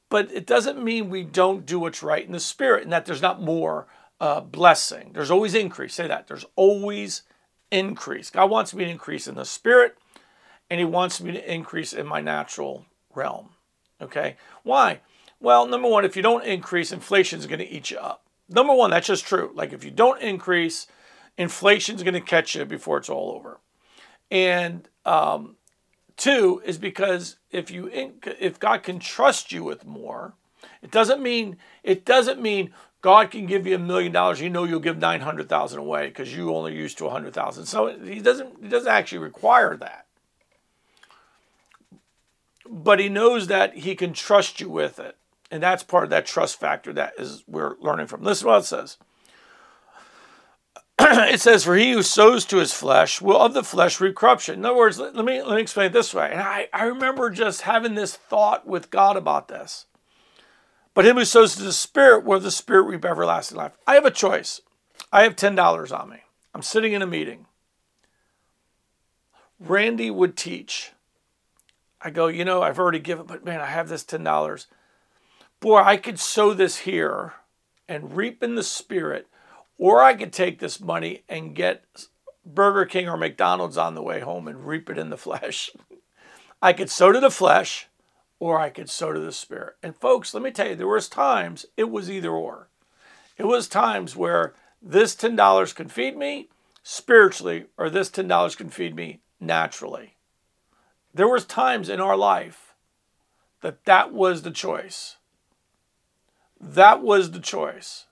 but 0.08 0.30
it 0.32 0.46
doesn't 0.46 0.82
mean 0.82 1.10
we 1.10 1.24
don't 1.24 1.66
do 1.66 1.78
what's 1.78 2.02
right 2.02 2.24
in 2.24 2.32
the 2.32 2.40
Spirit 2.40 2.84
and 2.84 2.92
that 2.92 3.06
there's 3.06 3.22
not 3.22 3.42
more 3.42 3.86
uh, 4.20 4.40
blessing. 4.40 5.10
There's 5.12 5.30
always 5.30 5.54
increase. 5.54 5.94
Say 5.94 6.06
that. 6.06 6.28
There's 6.28 6.46
always 6.56 7.22
increase. 7.70 8.30
God 8.30 8.50
wants 8.50 8.72
me 8.72 8.84
to 8.84 8.90
increase 8.90 9.26
in 9.26 9.34
the 9.34 9.44
Spirit, 9.44 9.98
and 10.70 10.78
He 10.78 10.84
wants 10.84 11.20
me 11.20 11.32
to 11.32 11.52
increase 11.52 11.92
in 11.92 12.06
my 12.06 12.20
natural 12.20 12.86
realm. 13.14 13.50
Okay? 14.00 14.36
Why? 14.62 15.00
Well, 15.42 15.66
number 15.66 15.88
one, 15.88 16.04
if 16.04 16.14
you 16.14 16.22
don't 16.22 16.44
increase, 16.44 16.92
inflation 16.92 17.40
is 17.40 17.48
going 17.48 17.58
to 17.58 17.68
eat 17.68 17.90
you 17.90 17.98
up. 17.98 18.22
Number 18.48 18.72
one, 18.72 18.90
that's 18.90 19.08
just 19.08 19.26
true. 19.26 19.50
Like 19.54 19.72
if 19.72 19.82
you 19.82 19.90
don't 19.90 20.22
increase, 20.22 20.86
inflation 21.36 21.96
is 21.96 22.04
going 22.04 22.14
to 22.14 22.20
catch 22.20 22.54
you 22.54 22.64
before 22.64 22.98
it's 22.98 23.10
all 23.10 23.32
over. 23.32 23.58
And 24.30 24.88
um, 25.04 25.56
two 26.16 26.62
is 26.64 26.78
because 26.78 27.38
if 27.50 27.72
you 27.72 27.90
if 27.92 28.60
God 28.60 28.84
can 28.84 29.00
trust 29.00 29.50
you 29.50 29.64
with 29.64 29.84
more, 29.84 30.34
it 30.80 30.92
doesn't 30.92 31.20
mean 31.20 31.56
it 31.82 32.04
doesn't 32.04 32.40
mean 32.40 32.72
God 33.00 33.32
can 33.32 33.46
give 33.46 33.66
you 33.66 33.74
a 33.74 33.80
million 33.80 34.12
dollars. 34.12 34.40
You 34.40 34.48
know 34.48 34.62
you'll 34.62 34.78
give 34.78 34.98
nine 34.98 35.22
hundred 35.22 35.48
thousand 35.48 35.80
away 35.80 36.06
because 36.06 36.32
you 36.34 36.54
only 36.54 36.76
used 36.76 36.98
to 36.98 37.06
a 37.06 37.10
hundred 37.10 37.34
thousand. 37.34 37.66
So 37.66 37.98
he 37.98 38.20
doesn't 38.20 38.62
he 38.62 38.68
doesn't 38.68 38.92
actually 38.92 39.18
require 39.18 39.76
that. 39.78 40.06
But 42.68 43.00
he 43.00 43.08
knows 43.08 43.48
that 43.48 43.78
he 43.78 43.96
can 43.96 44.12
trust 44.12 44.60
you 44.60 44.68
with 44.70 45.00
it. 45.00 45.16
And 45.52 45.62
that's 45.62 45.82
part 45.82 46.04
of 46.04 46.10
that 46.10 46.24
trust 46.24 46.58
factor 46.58 46.94
that 46.94 47.12
is 47.18 47.44
we're 47.46 47.76
learning 47.78 48.06
from. 48.06 48.22
Listen 48.22 48.48
what 48.48 48.62
it 48.62 48.64
says. 48.64 48.96
it 50.98 51.42
says, 51.42 51.62
For 51.62 51.76
he 51.76 51.92
who 51.92 52.02
sows 52.02 52.46
to 52.46 52.56
his 52.56 52.72
flesh 52.72 53.20
will 53.20 53.36
of 53.36 53.52
the 53.52 53.62
flesh 53.62 54.00
reap 54.00 54.16
corruption. 54.16 54.54
In 54.54 54.64
other 54.64 54.78
words, 54.78 54.98
let, 54.98 55.14
let, 55.14 55.26
me 55.26 55.42
let 55.42 55.56
me 55.56 55.60
explain 55.60 55.88
it 55.88 55.92
this 55.92 56.14
way. 56.14 56.30
And 56.32 56.40
I, 56.40 56.68
I 56.72 56.84
remember 56.84 57.28
just 57.28 57.60
having 57.60 57.94
this 57.94 58.16
thought 58.16 58.66
with 58.66 58.90
God 58.90 59.18
about 59.18 59.48
this. 59.48 59.84
But 60.94 61.04
him 61.04 61.16
who 61.16 61.26
sows 61.26 61.54
to 61.56 61.62
the 61.62 61.72
spirit 61.74 62.24
will 62.24 62.40
the 62.40 62.50
spirit 62.50 62.84
reap 62.84 63.04
everlasting 63.04 63.58
life. 63.58 63.76
I 63.86 63.94
have 63.96 64.06
a 64.06 64.10
choice. 64.10 64.62
I 65.12 65.22
have 65.24 65.36
ten 65.36 65.54
dollars 65.54 65.92
on 65.92 66.08
me. 66.08 66.20
I'm 66.54 66.62
sitting 66.62 66.94
in 66.94 67.02
a 67.02 67.06
meeting. 67.06 67.44
Randy 69.60 70.10
would 70.10 70.34
teach. 70.34 70.92
I 72.00 72.08
go, 72.08 72.28
you 72.28 72.46
know, 72.46 72.62
I've 72.62 72.78
already 72.78 73.00
given, 73.00 73.26
but 73.26 73.44
man, 73.44 73.60
I 73.60 73.66
have 73.66 73.90
this 73.90 74.02
ten 74.02 74.24
dollars 74.24 74.66
boy, 75.62 75.78
I 75.78 75.96
could 75.96 76.18
sow 76.18 76.52
this 76.52 76.78
here 76.78 77.34
and 77.88 78.16
reap 78.16 78.42
in 78.42 78.56
the 78.56 78.64
spirit, 78.64 79.28
or 79.78 80.02
I 80.02 80.14
could 80.14 80.32
take 80.32 80.58
this 80.58 80.80
money 80.80 81.22
and 81.28 81.54
get 81.54 82.08
Burger 82.44 82.84
King 82.84 83.08
or 83.08 83.16
McDonald's 83.16 83.78
on 83.78 83.94
the 83.94 84.02
way 84.02 84.20
home 84.20 84.48
and 84.48 84.66
reap 84.66 84.90
it 84.90 84.98
in 84.98 85.10
the 85.10 85.16
flesh. 85.16 85.70
I 86.62 86.72
could 86.72 86.90
sow 86.90 87.12
to 87.12 87.20
the 87.20 87.30
flesh, 87.30 87.86
or 88.40 88.58
I 88.58 88.70
could 88.70 88.90
sow 88.90 89.12
to 89.12 89.20
the 89.20 89.32
spirit. 89.32 89.76
And 89.82 89.96
folks, 89.96 90.34
let 90.34 90.42
me 90.42 90.50
tell 90.50 90.68
you, 90.68 90.74
there 90.74 90.88
was 90.88 91.08
times 91.08 91.64
it 91.76 91.90
was 91.90 92.10
either 92.10 92.30
or. 92.30 92.68
It 93.38 93.46
was 93.46 93.68
times 93.68 94.16
where 94.16 94.54
this 94.82 95.14
$10 95.14 95.74
can 95.76 95.88
feed 95.88 96.16
me 96.16 96.48
spiritually, 96.82 97.66
or 97.78 97.88
this 97.88 98.10
$10 98.10 98.56
can 98.56 98.68
feed 98.68 98.96
me 98.96 99.20
naturally. 99.38 100.16
There 101.14 101.28
was 101.28 101.44
times 101.44 101.88
in 101.88 102.00
our 102.00 102.16
life 102.16 102.74
that 103.60 103.84
that 103.84 104.12
was 104.12 104.42
the 104.42 104.50
choice. 104.50 105.18
That 106.62 107.02
was 107.02 107.32
the 107.32 107.40
choice. 107.40 108.06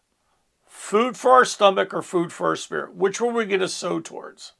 Food 0.67 1.17
for 1.17 1.31
our 1.31 1.45
stomach 1.45 1.95
or 1.95 2.03
food 2.03 2.33
for 2.33 2.49
our 2.49 2.57
spirit. 2.57 2.95
Which 2.97 3.21
were 3.21 3.33
we 3.33 3.45
going 3.45 3.61
to 3.61 3.69
sow 3.69 4.01
towards? 4.01 4.53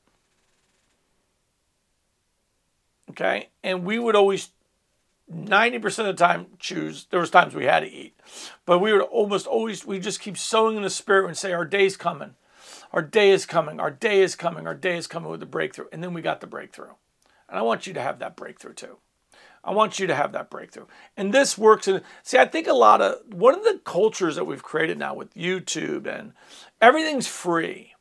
Okay? 3.11 3.49
And 3.65 3.85
we 3.85 3.99
would 3.99 4.15
always 4.15 4.51
90% 5.33 5.85
of 6.01 6.07
the 6.07 6.13
time 6.15 6.47
choose 6.59 7.07
there 7.11 7.21
was 7.21 7.31
times 7.31 7.55
we 7.55 7.65
had 7.65 7.81
to 7.81 7.91
eat 7.91 8.19
but 8.67 8.81
we 8.81 8.93
would 8.93 9.03
almost 9.03 9.47
always 9.47 9.87
we 9.87 10.01
just 10.01 10.19
keep 10.21 10.37
sowing 10.37 10.77
in 10.77 10.83
the 10.83 10.91
spirit 10.91 11.29
and 11.29 11.37
say 11.37 11.53
our 11.53 11.65
day's 11.65 11.97
coming 11.97 12.35
our 12.93 13.03
day 13.03 13.31
is 13.31 13.47
coming 13.47 13.79
our 13.79 13.93
day 13.93 14.23
is 14.23 14.35
coming 14.35 14.67
our 14.67 14.75
day 14.75 14.97
is 14.97 15.07
coming 15.07 15.31
with 15.31 15.39
the 15.39 15.47
breakthrough 15.47 15.87
and 15.93 16.03
then 16.03 16.13
we 16.13 16.21
got 16.21 16.41
the 16.41 16.49
breakthrough 16.49 16.95
and 17.49 17.57
i 17.57 17.63
want 17.63 17.87
you 17.87 17.93
to 17.93 18.01
have 18.01 18.19
that 18.19 18.35
breakthrough 18.35 18.73
too 18.73 18.97
I 19.63 19.73
want 19.73 19.99
you 19.99 20.07
to 20.07 20.15
have 20.15 20.33
that 20.33 20.51
breakthrough. 20.51 20.87
And 21.17 21.35
this 21.35 21.59
works 21.59 21.87
And 21.87 22.03
see, 22.23 22.39
I 22.39 22.47
think 22.47 22.67
a 22.67 22.73
lot 22.73 23.03
of 23.03 23.19
one 23.33 23.55
of 23.55 23.65
the 23.65 23.81
cultures 23.85 24.37
that 24.37 24.45
we've 24.45 24.63
created 24.63 24.99
now 24.99 25.15
with 25.15 25.35
YouTube 25.35 26.07
and 26.07 26.33
everything's 26.81 27.27
free. 27.27 27.95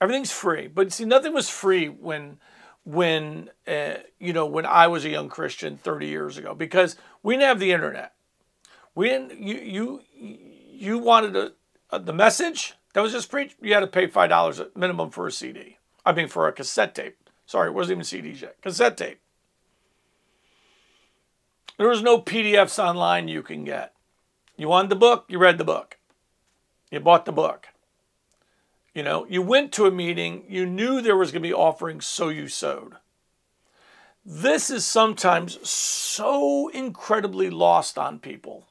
Everything's 0.00 0.32
free. 0.32 0.66
But 0.66 0.92
see, 0.92 1.04
nothing 1.04 1.32
was 1.32 1.48
free 1.48 1.88
when 1.88 2.38
when 2.84 3.50
uh, 3.66 3.94
you 4.18 4.32
know 4.32 4.46
when 4.46 4.66
I 4.66 4.86
was 4.86 5.04
a 5.04 5.08
young 5.08 5.28
Christian 5.28 5.76
30 5.76 6.06
years 6.06 6.38
ago 6.38 6.54
because 6.54 6.96
we 7.22 7.34
didn't 7.34 7.48
have 7.48 7.60
the 7.60 7.72
internet. 7.72 8.12
We 8.94 9.08
didn't 9.08 9.40
you 9.40 9.56
you 9.56 10.00
you 10.14 10.98
wanted 10.98 11.36
a, 11.36 11.52
a 11.90 11.98
the 11.98 12.12
message 12.12 12.74
that 12.92 13.00
was 13.00 13.12
just 13.12 13.30
preached. 13.30 13.56
You 13.60 13.74
had 13.74 13.80
to 13.80 13.86
pay 13.86 14.06
five 14.06 14.28
dollars 14.28 14.60
minimum 14.74 15.10
for 15.10 15.26
a 15.26 15.32
CD. 15.32 15.78
I 16.04 16.12
mean 16.12 16.28
for 16.28 16.46
a 16.46 16.52
cassette 16.52 16.94
tape. 16.94 17.16
Sorry, 17.46 17.68
it 17.70 17.74
wasn't 17.74 18.06
even 18.06 18.32
CDs 18.32 18.42
yet. 18.42 18.60
Cassette 18.60 18.96
tape. 18.96 19.20
There 21.76 21.88
was 21.88 22.02
no 22.02 22.20
PDFs 22.20 22.82
online 22.82 23.28
you 23.28 23.42
can 23.42 23.64
get. 23.64 23.92
You 24.56 24.68
wanted 24.68 24.88
the 24.88 24.96
book, 24.96 25.26
you 25.28 25.38
read 25.38 25.58
the 25.58 25.64
book. 25.64 25.98
You 26.90 27.00
bought 27.00 27.24
the 27.26 27.32
book. 27.32 27.68
You 28.94 29.02
know, 29.02 29.26
you 29.28 29.42
went 29.42 29.72
to 29.72 29.84
a 29.84 29.90
meeting, 29.90 30.44
you 30.48 30.64
knew 30.64 31.02
there 31.02 31.16
was 31.16 31.30
going 31.30 31.42
to 31.42 31.48
be 31.48 31.52
offerings, 31.52 32.06
so 32.06 32.30
you 32.30 32.48
sowed. 32.48 32.94
This 34.24 34.70
is 34.70 34.86
sometimes 34.86 35.68
so 35.68 36.68
incredibly 36.68 37.50
lost 37.50 37.98
on 37.98 38.18
people 38.18 38.66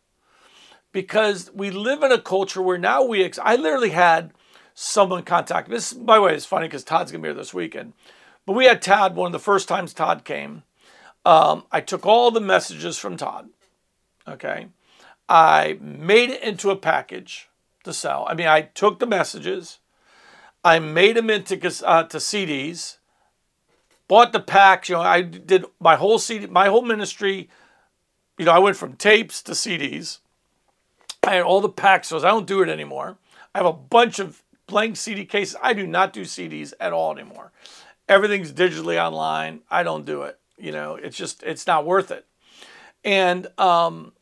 because 0.91 1.51
we 1.53 1.69
live 1.69 2.01
in 2.01 2.11
a 2.11 2.19
culture 2.19 2.61
where 2.61 2.77
now 2.77 3.03
we, 3.03 3.23
ex- 3.23 3.37
I 3.41 3.55
literally 3.55 3.91
had 3.91 4.31
someone 4.73 5.23
contact 5.23 5.69
me. 5.69 5.75
This, 5.75 5.93
by 5.93 6.15
the 6.15 6.21
way, 6.23 6.33
it's 6.33 6.45
funny 6.45 6.67
because 6.67 6.83
Todd's 6.83 7.11
going 7.11 7.21
to 7.21 7.27
be 7.27 7.29
here 7.29 7.37
this 7.37 7.53
weekend. 7.53 7.93
But 8.45 8.53
we 8.53 8.65
had 8.65 8.81
Todd, 8.81 9.15
one 9.15 9.27
of 9.27 9.31
the 9.31 9.39
first 9.39 9.67
times 9.67 9.93
Todd 9.93 10.23
came. 10.23 10.63
Um, 11.25 11.63
I 11.71 11.81
took 11.81 12.05
all 12.05 12.31
the 12.31 12.39
messages 12.39 12.97
from 12.97 13.17
Todd. 13.17 13.49
Okay. 14.27 14.67
I 15.27 15.77
made 15.81 16.29
it 16.29 16.43
into 16.43 16.69
a 16.69 16.75
package 16.75 17.49
to 17.83 17.93
sell. 17.93 18.25
I 18.29 18.35
mean, 18.35 18.47
I 18.47 18.61
took 18.61 18.99
the 18.99 19.07
messages. 19.07 19.79
I 20.63 20.79
made 20.79 21.15
them 21.15 21.29
into 21.29 21.55
uh, 21.85 22.03
to 22.03 22.17
CDs, 22.17 22.97
bought 24.07 24.33
the 24.33 24.39
packs. 24.39 24.89
You 24.89 24.95
know, 24.95 25.01
I 25.01 25.21
did 25.21 25.65
my 25.79 25.95
whole 25.95 26.19
CD, 26.19 26.47
my 26.47 26.67
whole 26.67 26.81
ministry. 26.81 27.49
You 28.37 28.45
know, 28.45 28.51
I 28.51 28.59
went 28.59 28.77
from 28.77 28.93
tapes 28.93 29.41
to 29.43 29.53
CDs. 29.53 30.19
I 31.23 31.35
had 31.35 31.43
all 31.43 31.61
the 31.61 31.69
packs, 31.69 32.09
so 32.09 32.17
I 32.17 32.21
don't 32.21 32.47
do 32.47 32.61
it 32.61 32.69
anymore. 32.69 33.17
I 33.53 33.59
have 33.59 33.67
a 33.67 33.73
bunch 33.73 34.19
of 34.19 34.43
blank 34.67 34.97
CD 34.97 35.25
cases. 35.25 35.55
I 35.61 35.73
do 35.73 35.87
not 35.87 36.13
do 36.13 36.21
CDs 36.21 36.73
at 36.79 36.93
all 36.93 37.11
anymore. 37.11 37.51
Everything's 38.07 38.51
digitally 38.51 39.03
online. 39.03 39.61
I 39.71 39.83
don't 39.83 40.05
do 40.05 40.23
it. 40.23 40.39
You 40.57 40.71
know, 40.71 40.95
it's 40.95 41.17
just 41.17 41.43
it's 41.43 41.67
not 41.67 41.85
worth 41.85 42.11
it. 42.11 42.25
And 43.03 43.47
um, 43.59 44.13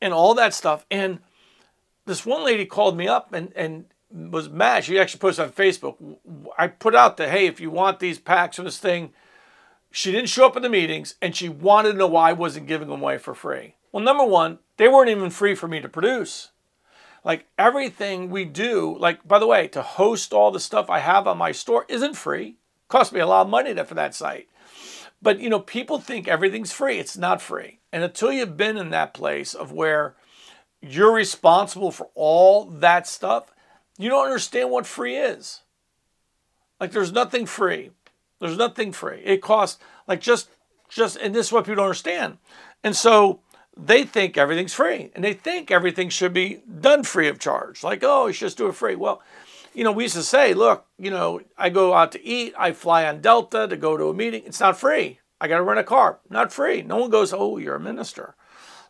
and 0.00 0.12
all 0.12 0.34
that 0.34 0.54
stuff. 0.54 0.86
And 0.90 1.20
this 2.06 2.26
one 2.26 2.44
lady 2.44 2.66
called 2.66 2.96
me 2.96 3.06
up 3.06 3.32
and 3.32 3.52
and 3.54 3.84
was 4.10 4.48
mad. 4.48 4.84
She 4.84 4.98
actually 4.98 5.20
posted 5.20 5.44
on 5.46 5.52
Facebook. 5.52 5.96
I 6.58 6.66
put 6.66 6.94
out 6.94 7.16
the 7.16 7.28
hey, 7.28 7.46
if 7.46 7.60
you 7.60 7.70
want 7.70 8.00
these 8.00 8.18
packs 8.18 8.58
of 8.58 8.64
this 8.64 8.78
thing, 8.78 9.12
she 9.90 10.12
didn't 10.12 10.28
show 10.28 10.46
up 10.46 10.56
at 10.56 10.62
the 10.62 10.68
meetings 10.68 11.14
and 11.20 11.34
she 11.34 11.48
wanted 11.48 11.92
to 11.92 11.98
know 11.98 12.06
why 12.06 12.30
I 12.30 12.34
wasn't 12.34 12.66
giving 12.66 12.88
them 12.88 13.02
away 13.02 13.18
for 13.18 13.34
free. 13.34 13.74
Well, 13.92 14.02
number 14.02 14.24
one, 14.24 14.58
they 14.76 14.88
weren't 14.88 15.10
even 15.10 15.30
free 15.30 15.54
for 15.54 15.68
me 15.68 15.80
to 15.80 15.88
produce. 15.88 16.50
Like 17.24 17.46
everything 17.58 18.30
we 18.30 18.44
do, 18.44 18.96
like 18.98 19.26
by 19.26 19.38
the 19.38 19.46
way, 19.46 19.68
to 19.68 19.82
host 19.82 20.32
all 20.32 20.50
the 20.50 20.60
stuff 20.60 20.88
I 20.88 21.00
have 21.00 21.26
on 21.26 21.38
my 21.38 21.52
store 21.52 21.84
isn't 21.88 22.16
free. 22.16 22.56
Cost 22.88 23.12
me 23.12 23.20
a 23.20 23.26
lot 23.26 23.42
of 23.42 23.50
money 23.50 23.74
for 23.84 23.94
that 23.94 24.14
site. 24.14 24.48
But 25.22 25.40
you 25.40 25.50
know, 25.50 25.60
people 25.60 25.98
think 25.98 26.28
everything's 26.28 26.72
free. 26.72 26.98
It's 26.98 27.16
not 27.16 27.42
free. 27.42 27.80
And 27.92 28.02
until 28.02 28.32
you've 28.32 28.56
been 28.56 28.76
in 28.76 28.90
that 28.90 29.14
place 29.14 29.54
of 29.54 29.72
where 29.72 30.14
you're 30.80 31.12
responsible 31.12 31.90
for 31.90 32.08
all 32.14 32.64
that 32.64 33.06
stuff, 33.06 33.52
you 33.98 34.08
don't 34.08 34.24
understand 34.24 34.70
what 34.70 34.86
free 34.86 35.16
is. 35.16 35.60
Like 36.78 36.92
there's 36.92 37.12
nothing 37.12 37.44
free. 37.46 37.90
There's 38.38 38.56
nothing 38.56 38.92
free. 38.92 39.20
It 39.24 39.42
costs 39.42 39.82
like 40.08 40.20
just 40.20 40.48
just 40.88 41.16
and 41.16 41.34
this 41.34 41.48
is 41.48 41.52
what 41.52 41.64
people 41.64 41.76
don't 41.76 41.86
understand. 41.86 42.38
And 42.82 42.96
so 42.96 43.40
they 43.76 44.04
think 44.04 44.38
everything's 44.38 44.74
free 44.74 45.10
and 45.14 45.22
they 45.22 45.34
think 45.34 45.70
everything 45.70 46.08
should 46.08 46.32
be 46.32 46.62
done 46.80 47.02
free 47.02 47.28
of 47.28 47.38
charge. 47.38 47.84
Like, 47.84 48.02
oh, 48.02 48.26
you 48.26 48.32
should 48.32 48.46
just 48.46 48.58
do 48.58 48.68
it 48.68 48.74
free. 48.74 48.94
Well, 48.94 49.22
you 49.72 49.84
know, 49.84 49.92
we 49.92 50.04
used 50.04 50.16
to 50.16 50.22
say, 50.22 50.54
look, 50.54 50.86
you 50.98 51.10
know, 51.10 51.40
I 51.56 51.70
go 51.70 51.94
out 51.94 52.12
to 52.12 52.24
eat, 52.24 52.54
I 52.58 52.72
fly 52.72 53.06
on 53.06 53.20
Delta 53.20 53.68
to 53.68 53.76
go 53.76 53.96
to 53.96 54.08
a 54.08 54.14
meeting. 54.14 54.42
It's 54.46 54.60
not 54.60 54.78
free. 54.78 55.20
I 55.40 55.48
got 55.48 55.58
to 55.58 55.62
rent 55.62 55.80
a 55.80 55.84
car. 55.84 56.20
Not 56.28 56.52
free. 56.52 56.82
No 56.82 56.96
one 56.96 57.10
goes, 57.10 57.32
oh, 57.32 57.56
you're 57.56 57.76
a 57.76 57.80
minister. 57.80 58.34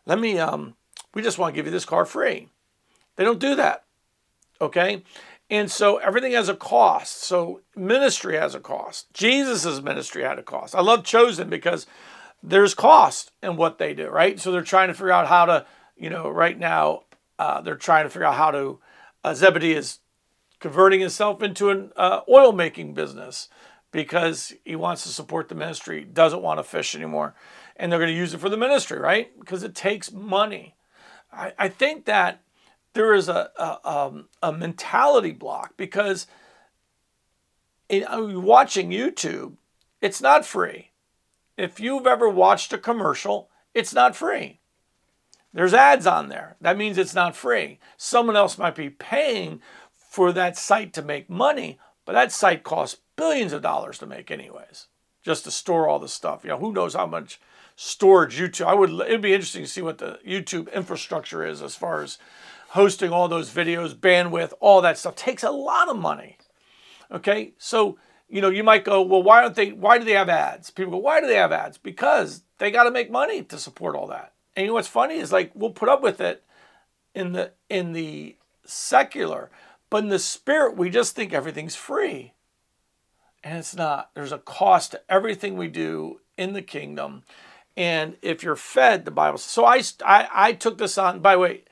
Let 0.05 0.19
me, 0.19 0.39
um, 0.39 0.75
we 1.13 1.21
just 1.21 1.37
want 1.37 1.53
to 1.53 1.55
give 1.55 1.65
you 1.65 1.71
this 1.71 1.85
car 1.85 2.05
free. 2.05 2.49
They 3.15 3.23
don't 3.23 3.39
do 3.39 3.55
that. 3.55 3.85
Okay. 4.59 5.03
And 5.49 5.69
so 5.69 5.97
everything 5.97 6.31
has 6.31 6.49
a 6.49 6.55
cost. 6.55 7.23
So 7.23 7.61
ministry 7.75 8.37
has 8.37 8.55
a 8.55 8.59
cost. 8.59 9.13
Jesus' 9.13 9.81
ministry 9.81 10.23
had 10.23 10.39
a 10.39 10.43
cost. 10.43 10.75
I 10.75 10.81
love 10.81 11.03
Chosen 11.03 11.49
because 11.49 11.85
there's 12.41 12.73
cost 12.73 13.31
in 13.43 13.55
what 13.55 13.77
they 13.77 13.93
do, 13.93 14.07
right? 14.07 14.39
So 14.39 14.51
they're 14.51 14.61
trying 14.61 14.87
to 14.87 14.93
figure 14.93 15.11
out 15.11 15.27
how 15.27 15.45
to, 15.45 15.65
you 15.95 16.09
know, 16.09 16.29
right 16.29 16.57
now, 16.57 17.03
uh, 17.37 17.61
they're 17.61 17.75
trying 17.75 18.05
to 18.05 18.09
figure 18.09 18.25
out 18.25 18.35
how 18.35 18.51
to, 18.51 18.79
uh, 19.23 19.33
Zebedee 19.33 19.73
is 19.73 19.99
converting 20.61 21.01
himself 21.01 21.41
into 21.43 21.69
an 21.71 21.91
uh, 21.97 22.21
oil 22.29 22.53
making 22.53 22.93
business 22.93 23.49
because 23.91 24.53
he 24.63 24.75
wants 24.75 25.03
to 25.03 25.09
support 25.09 25.49
the 25.49 25.55
ministry, 25.55 26.05
doesn't 26.05 26.41
want 26.41 26.59
to 26.59 26.63
fish 26.63 26.95
anymore. 26.95 27.35
And 27.75 27.91
they're 27.91 27.99
going 27.99 28.11
to 28.11 28.17
use 28.17 28.33
it 28.33 28.39
for 28.39 28.47
the 28.47 28.55
ministry, 28.55 28.99
right? 28.99 29.37
Because 29.37 29.63
it 29.63 29.75
takes 29.75 30.11
money. 30.11 30.75
I, 31.33 31.51
I 31.57 31.67
think 31.67 32.05
that 32.05 32.41
there 32.93 33.13
is 33.13 33.27
a, 33.27 33.49
a, 33.57 33.89
um, 33.89 34.29
a 34.41 34.53
mentality 34.53 35.31
block 35.31 35.75
because 35.77 36.27
in, 37.89 38.05
watching 38.43 38.91
YouTube, 38.91 39.55
it's 39.99 40.21
not 40.21 40.45
free. 40.45 40.91
If 41.57 41.79
you've 41.79 42.07
ever 42.07 42.29
watched 42.29 42.71
a 42.71 42.77
commercial, 42.77 43.49
it's 43.73 43.93
not 43.93 44.15
free. 44.15 44.59
There's 45.53 45.73
ads 45.73 46.07
on 46.07 46.29
there. 46.29 46.55
That 46.61 46.77
means 46.77 46.97
it's 46.97 47.15
not 47.15 47.35
free. 47.35 47.79
Someone 47.97 48.37
else 48.37 48.57
might 48.57 48.75
be 48.75 48.89
paying 48.89 49.61
for 50.11 50.33
that 50.33 50.57
site 50.57 50.91
to 50.91 51.01
make 51.01 51.29
money, 51.29 51.79
but 52.03 52.11
that 52.11 52.33
site 52.33 52.63
costs 52.63 52.99
billions 53.15 53.53
of 53.53 53.61
dollars 53.61 53.97
to 53.97 54.05
make 54.05 54.29
anyways, 54.29 54.87
just 55.23 55.45
to 55.45 55.51
store 55.51 55.87
all 55.87 55.99
the 55.99 56.09
stuff. 56.09 56.43
You 56.43 56.49
know, 56.49 56.57
who 56.57 56.73
knows 56.73 56.95
how 56.95 57.05
much 57.05 57.39
storage 57.77 58.37
YouTube. 58.37 58.65
I 58.65 58.73
would 58.73 58.89
it'd 58.89 59.21
be 59.21 59.33
interesting 59.33 59.63
to 59.63 59.69
see 59.69 59.81
what 59.81 59.99
the 59.99 60.19
YouTube 60.27 60.71
infrastructure 60.73 61.45
is 61.45 61.61
as 61.61 61.75
far 61.75 62.03
as 62.03 62.17
hosting 62.71 63.11
all 63.11 63.29
those 63.29 63.49
videos, 63.49 63.95
bandwidth, 63.95 64.51
all 64.59 64.81
that 64.81 64.97
stuff 64.97 65.15
takes 65.15 65.43
a 65.43 65.49
lot 65.49 65.87
of 65.87 65.95
money. 65.95 66.37
Okay? 67.09 67.53
So, 67.57 67.97
you 68.27 68.41
know, 68.41 68.49
you 68.49 68.65
might 68.65 68.83
go, 68.83 69.01
"Well, 69.01 69.23
why 69.23 69.41
don't 69.41 69.55
they 69.55 69.71
why 69.71 69.97
do 69.97 70.03
they 70.03 70.11
have 70.11 70.27
ads?" 70.27 70.71
People 70.71 70.91
go, 70.91 70.97
"Why 70.97 71.21
do 71.21 71.27
they 71.27 71.35
have 71.35 71.53
ads?" 71.53 71.77
Because 71.77 72.43
they 72.57 72.69
got 72.69 72.83
to 72.83 72.91
make 72.91 73.09
money 73.09 73.43
to 73.43 73.57
support 73.57 73.95
all 73.95 74.07
that. 74.07 74.33
And 74.57 74.65
you 74.65 74.67
know 74.67 74.73
what's 74.73 74.89
funny 74.89 75.15
is 75.15 75.31
like 75.31 75.51
we'll 75.55 75.69
put 75.69 75.87
up 75.87 76.03
with 76.03 76.19
it 76.19 76.43
in 77.15 77.31
the 77.31 77.53
in 77.69 77.93
the 77.93 78.35
secular, 78.65 79.49
but 79.91 80.03
in 80.03 80.09
the 80.09 80.17
spirit 80.17 80.75
we 80.75 80.89
just 80.89 81.15
think 81.15 81.31
everything's 81.31 81.75
free. 81.75 82.33
And 83.43 83.59
it's 83.59 83.75
not. 83.75 84.09
There's 84.15 84.31
a 84.31 84.39
cost 84.39 84.91
to 84.91 85.01
everything 85.09 85.57
we 85.57 85.67
do 85.67 86.21
in 86.37 86.53
the 86.53 86.61
kingdom. 86.61 87.23
And 87.77 88.17
if 88.21 88.43
you're 88.43 88.55
fed, 88.55 89.05
the 89.05 89.11
Bible. 89.11 89.37
So 89.37 89.65
I, 89.65 89.81
I, 90.05 90.27
I 90.31 90.53
took 90.53 90.77
this 90.77 90.97
on. 90.97 91.19
By 91.19 91.33
the 91.33 91.39
way, 91.39 91.63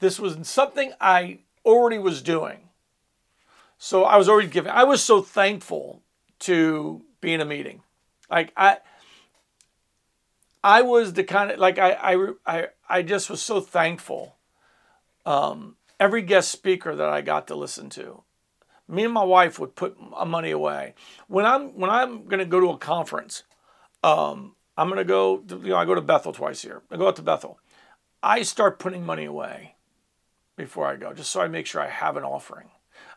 this 0.00 0.18
was 0.18 0.36
something 0.48 0.92
I 1.00 1.40
already 1.64 1.98
was 1.98 2.22
doing. 2.22 2.68
So 3.78 4.04
I 4.04 4.16
was 4.16 4.28
already 4.28 4.48
giving. 4.48 4.70
I 4.72 4.84
was 4.84 5.02
so 5.02 5.22
thankful 5.22 6.02
to 6.40 7.02
be 7.20 7.32
in 7.32 7.40
a 7.40 7.44
meeting. 7.44 7.82
Like 8.30 8.52
I, 8.56 8.78
I 10.64 10.82
was 10.82 11.12
the 11.12 11.24
kind 11.24 11.50
of 11.50 11.58
like 11.58 11.78
I 11.78 11.92
I 11.92 12.26
I, 12.46 12.66
I 12.88 13.02
just 13.02 13.30
was 13.30 13.42
so 13.42 13.60
thankful. 13.60 14.36
Um, 15.24 15.76
every 16.02 16.22
guest 16.22 16.50
speaker 16.50 16.96
that 16.96 17.08
I 17.08 17.20
got 17.20 17.46
to 17.46 17.54
listen 17.54 17.88
to, 17.90 18.24
me 18.88 19.04
and 19.04 19.14
my 19.14 19.22
wife 19.22 19.60
would 19.60 19.76
put 19.76 19.96
money 20.26 20.50
away. 20.50 20.94
When 21.28 21.46
I'm 21.46 21.78
when 21.78 21.90
I'm 21.90 22.24
going 22.24 22.40
to 22.40 22.44
go 22.44 22.58
to 22.58 22.70
a 22.70 22.76
conference, 22.76 23.44
um, 24.02 24.56
I'm 24.76 24.88
going 24.88 24.98
to 24.98 25.04
go. 25.04 25.44
You 25.48 25.70
know, 25.70 25.76
I 25.76 25.84
go 25.84 25.94
to 25.94 26.00
Bethel 26.00 26.32
twice 26.32 26.64
a 26.64 26.66
year. 26.66 26.82
I 26.90 26.96
go 26.96 27.06
out 27.06 27.16
to 27.16 27.22
Bethel. 27.22 27.60
I 28.20 28.42
start 28.42 28.80
putting 28.80 29.06
money 29.06 29.24
away 29.24 29.76
before 30.56 30.86
I 30.86 30.96
go, 30.96 31.12
just 31.12 31.30
so 31.30 31.40
I 31.40 31.48
make 31.48 31.66
sure 31.66 31.80
I 31.80 31.88
have 31.88 32.16
an 32.16 32.24
offering. 32.24 32.70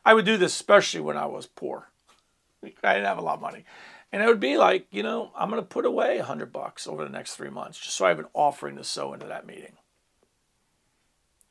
I 0.06 0.14
would 0.14 0.26
do 0.26 0.38
this 0.38 0.54
especially 0.54 1.02
when 1.02 1.18
I 1.18 1.26
was 1.26 1.48
poor. 1.48 1.90
I 2.64 2.94
didn't 2.94 3.08
have 3.08 3.18
a 3.18 3.22
lot 3.22 3.36
of 3.36 3.42
money. 3.42 3.66
And 4.12 4.22
it 4.24 4.28
would 4.28 4.40
be 4.40 4.58
like, 4.58 4.86
you 4.92 5.04
know, 5.04 5.32
I'm 5.36 5.50
going 5.50 5.62
to 5.62 5.68
put 5.68 5.86
away 5.86 6.20
a 6.20 6.24
hundred 6.24 6.54
bucks 6.54 6.88
over 6.88 7.04
the 7.04 7.10
next 7.10 7.36
three 7.36 7.50
months, 7.50 7.80
just 7.80 7.98
so 7.98 8.06
I 8.06 8.10
have 8.10 8.20
an 8.20 8.28
offering 8.34 8.78
to 8.78 8.84
sow 8.84 9.14
into 9.14 9.26
that 9.26 9.48
meeting. 9.48 9.74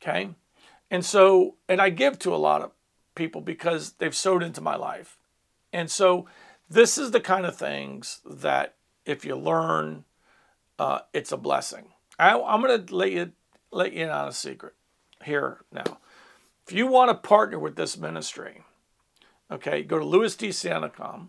Okay. 0.00 0.30
And 0.90 1.04
so, 1.04 1.56
and 1.68 1.80
I 1.80 1.90
give 1.90 2.18
to 2.20 2.34
a 2.34 2.36
lot 2.36 2.62
of 2.62 2.72
people 3.14 3.40
because 3.40 3.92
they've 3.92 4.14
sowed 4.14 4.42
into 4.42 4.60
my 4.60 4.76
life. 4.76 5.18
And 5.72 5.90
so 5.90 6.26
this 6.68 6.98
is 6.98 7.10
the 7.10 7.20
kind 7.20 7.46
of 7.46 7.56
things 7.56 8.20
that 8.24 8.74
if 9.04 9.24
you 9.24 9.36
learn, 9.36 10.04
uh, 10.78 11.00
it's 11.12 11.32
a 11.32 11.36
blessing. 11.36 11.86
I, 12.18 12.36
am 12.36 12.62
going 12.62 12.86
to 12.86 12.94
let 12.94 13.10
you 13.10 13.32
let 13.70 13.92
you 13.92 14.04
in 14.04 14.10
on 14.10 14.28
a 14.28 14.32
secret 14.32 14.74
here 15.24 15.64
now. 15.72 15.98
If 16.66 16.72
you 16.72 16.86
want 16.86 17.10
to 17.10 17.28
partner 17.28 17.58
with 17.58 17.76
this 17.76 17.96
ministry, 17.96 18.62
okay, 19.50 19.82
go 19.82 19.98
to 19.98 20.04
lewisdsanticom. 20.04 21.28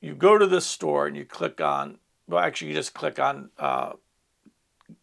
You 0.00 0.14
go 0.14 0.38
to 0.38 0.46
this 0.46 0.66
store 0.66 1.06
and 1.06 1.16
you 1.16 1.24
click 1.24 1.60
on. 1.60 1.98
Well, 2.28 2.44
actually, 2.44 2.68
you 2.68 2.74
just 2.74 2.94
click 2.94 3.18
on. 3.18 3.50
Uh, 3.58 3.92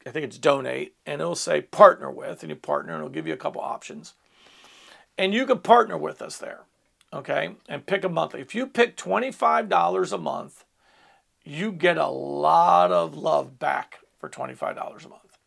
I 0.06 0.12
think 0.12 0.26
it's 0.26 0.38
donate, 0.38 0.96
and 1.06 1.22
it'll 1.22 1.36
say 1.36 1.62
partner 1.62 2.10
with, 2.10 2.44
and 2.44 2.50
you 2.50 2.56
partner, 2.56 2.94
and 2.94 3.02
it'll 3.02 3.10
give 3.10 3.28
you 3.28 3.34
a 3.34 3.38
couple 3.38 3.62
options. 3.62 4.14
And 5.18 5.34
you 5.34 5.46
can 5.46 5.60
partner 5.60 5.98
with 5.98 6.22
us 6.22 6.38
there, 6.38 6.62
okay, 7.12 7.56
and 7.70 7.86
pick 7.86 8.04
a 8.04 8.10
monthly. 8.10 8.42
If 8.42 8.56
you 8.56 8.68
pick 8.68 8.98
$25 8.98 10.12
a 10.12 10.18
month, 10.18 10.66
you 11.44 11.72
get 11.72 11.98
a 11.98 12.08
lot 12.08 12.92
of 12.92 13.16
love 13.16 13.60
back 13.60 14.00
for 14.20 14.30
$25 14.30 15.06
a 15.06 15.10
month, 15.10 15.38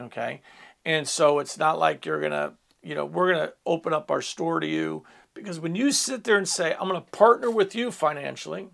okay? 0.00 0.40
And 0.84 1.06
so 1.06 1.38
it's 1.38 1.58
not 1.58 1.78
like 1.78 2.06
you're 2.06 2.20
to, 2.20 2.52
you 2.82 2.94
know, 2.94 3.04
we're 3.04 3.32
to 3.32 3.54
open 3.66 3.92
up 3.92 4.10
our 4.10 4.22
store 4.22 4.60
to 4.60 4.66
you 4.66 5.04
because 5.34 5.60
when 5.60 5.74
you 5.74 5.92
sit 5.92 6.24
there 6.24 6.36
and 6.36 6.48
say, 6.48 6.74
I'm 6.78 6.88
to 6.88 7.00
partner 7.00 7.50
with 7.50 7.74
you 7.74 7.90
financially, 7.90 8.68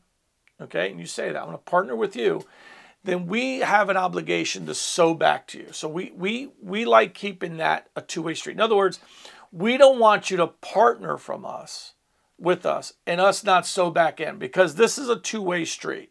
okay, 0.61 0.90
and 0.90 1.01
you 1.01 1.07
say 1.07 1.33
that, 1.33 1.42
I'm 1.42 1.53
to 1.53 1.59
partner 1.59 1.97
with 1.97 2.14
you, 2.14 2.44
then 3.05 3.27
we 3.27 3.59
have 3.59 3.90
an 3.90 3.97
obligation 3.97 4.67
to 4.67 4.75
sow 4.75 5.14
back 5.14 5.47
to 5.49 5.59
you. 5.59 5.69
So 5.73 5.88
we 5.88 6.12
we 6.17 6.51
we 6.62 6.85
like 6.85 7.14
keeping 7.14 7.59
that 7.59 7.88
a 7.95 8.01
two-way 8.01 8.35
street. 8.35 8.55
In 8.55 8.61
other 8.61 8.77
words, 8.77 8.99
we 9.53 9.77
don't 9.77 10.01
want 10.01 10.31
you 10.31 10.37
to 10.38 10.47
partner 10.49 11.17
from 11.17 11.45
us 11.45 11.93
with 12.38 12.67
us 12.67 12.95
and 13.07 13.21
us 13.21 13.45
not 13.45 13.67
sow 13.67 13.90
back 13.90 14.21
in 14.21 14.38
because 14.38 14.75
this 14.75 14.99
is 14.99 15.09
a 15.09 15.21
two-way 15.21 15.64
street. 15.64 16.11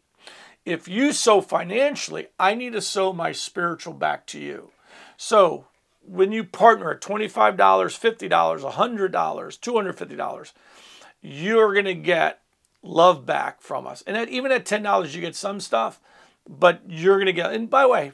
If 0.64 0.88
you 0.88 1.12
sow 1.12 1.42
financially, 1.42 2.28
I 2.38 2.54
need 2.54 2.72
to 2.72 2.80
sow 2.80 3.12
my 3.12 3.32
spiritual 3.32 3.92
back 3.92 4.26
to 4.28 4.38
you. 4.38 4.70
So 5.16 5.66
when 6.06 6.32
you 6.32 6.44
partner 6.44 6.92
at 6.92 7.00
$25, 7.02 7.56
$50, 7.56 8.28
$100, 8.28 9.10
$250, 9.10 10.52
you're 11.20 11.72
going 11.72 11.84
to 11.84 11.94
get 11.94 12.40
love 12.82 13.26
back 13.26 13.60
from 13.60 13.86
us. 13.86 14.02
And 14.06 14.16
at, 14.16 14.28
even 14.28 14.52
at 14.52 14.64
$10, 14.64 15.14
you 15.14 15.20
get 15.20 15.36
some 15.36 15.60
stuff, 15.60 16.00
but 16.48 16.82
you're 16.88 17.16
going 17.16 17.26
to 17.26 17.32
get, 17.32 17.52
and 17.52 17.70
by 17.70 17.82
the 17.82 17.88
way, 17.88 18.12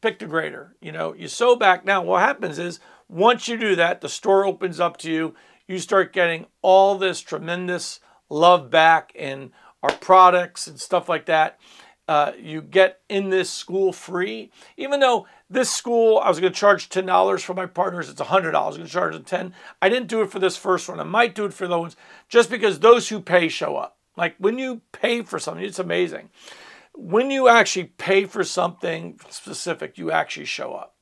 pick 0.00 0.18
the 0.18 0.26
grader. 0.26 0.76
You 0.80 0.92
know, 0.92 1.14
you 1.14 1.28
sow 1.28 1.56
back 1.56 1.84
now. 1.84 2.02
What 2.02 2.20
happens 2.20 2.58
is 2.58 2.80
once 3.08 3.48
you 3.48 3.56
do 3.56 3.76
that, 3.76 4.00
the 4.00 4.08
store 4.08 4.44
opens 4.44 4.80
up 4.80 4.96
to 4.98 5.10
you. 5.10 5.34
You 5.66 5.78
start 5.78 6.12
getting 6.12 6.46
all 6.62 6.96
this 6.96 7.20
tremendous 7.20 8.00
love 8.30 8.70
back 8.70 9.12
in 9.14 9.52
our 9.82 9.92
products 9.92 10.66
and 10.66 10.80
stuff 10.80 11.08
like 11.08 11.26
that. 11.26 11.58
Uh, 12.08 12.32
you 12.40 12.62
get 12.62 13.00
in 13.10 13.28
this 13.28 13.50
school 13.50 13.92
free, 13.92 14.50
even 14.78 14.98
though 14.98 15.26
this 15.50 15.70
school 15.70 16.18
I 16.18 16.30
was 16.30 16.40
going 16.40 16.50
to 16.50 16.58
charge 16.58 16.88
ten 16.88 17.04
dollars 17.04 17.42
for 17.42 17.52
my 17.52 17.66
partners. 17.66 18.08
It's 18.08 18.20
hundred 18.20 18.52
dollars. 18.52 18.76
I'm 18.76 18.80
going 18.80 18.88
to 18.88 18.92
charge 18.92 19.12
them 19.12 19.24
ten. 19.24 19.54
I 19.82 19.90
didn't 19.90 20.08
do 20.08 20.22
it 20.22 20.30
for 20.30 20.38
this 20.38 20.56
first 20.56 20.88
one. 20.88 21.00
I 21.00 21.04
might 21.04 21.34
do 21.34 21.44
it 21.44 21.52
for 21.52 21.68
those 21.68 21.80
ones 21.80 21.96
just 22.30 22.48
because 22.48 22.80
those 22.80 23.10
who 23.10 23.20
pay 23.20 23.48
show 23.48 23.76
up. 23.76 23.98
Like 24.16 24.36
when 24.38 24.58
you 24.58 24.80
pay 24.90 25.22
for 25.22 25.38
something, 25.38 25.62
it's 25.62 25.78
amazing. 25.78 26.30
When 27.00 27.30
you 27.30 27.46
actually 27.46 27.84
pay 27.84 28.24
for 28.24 28.42
something 28.42 29.20
specific, 29.30 29.98
you 29.98 30.10
actually 30.10 30.46
show 30.46 30.74
up. 30.74 30.96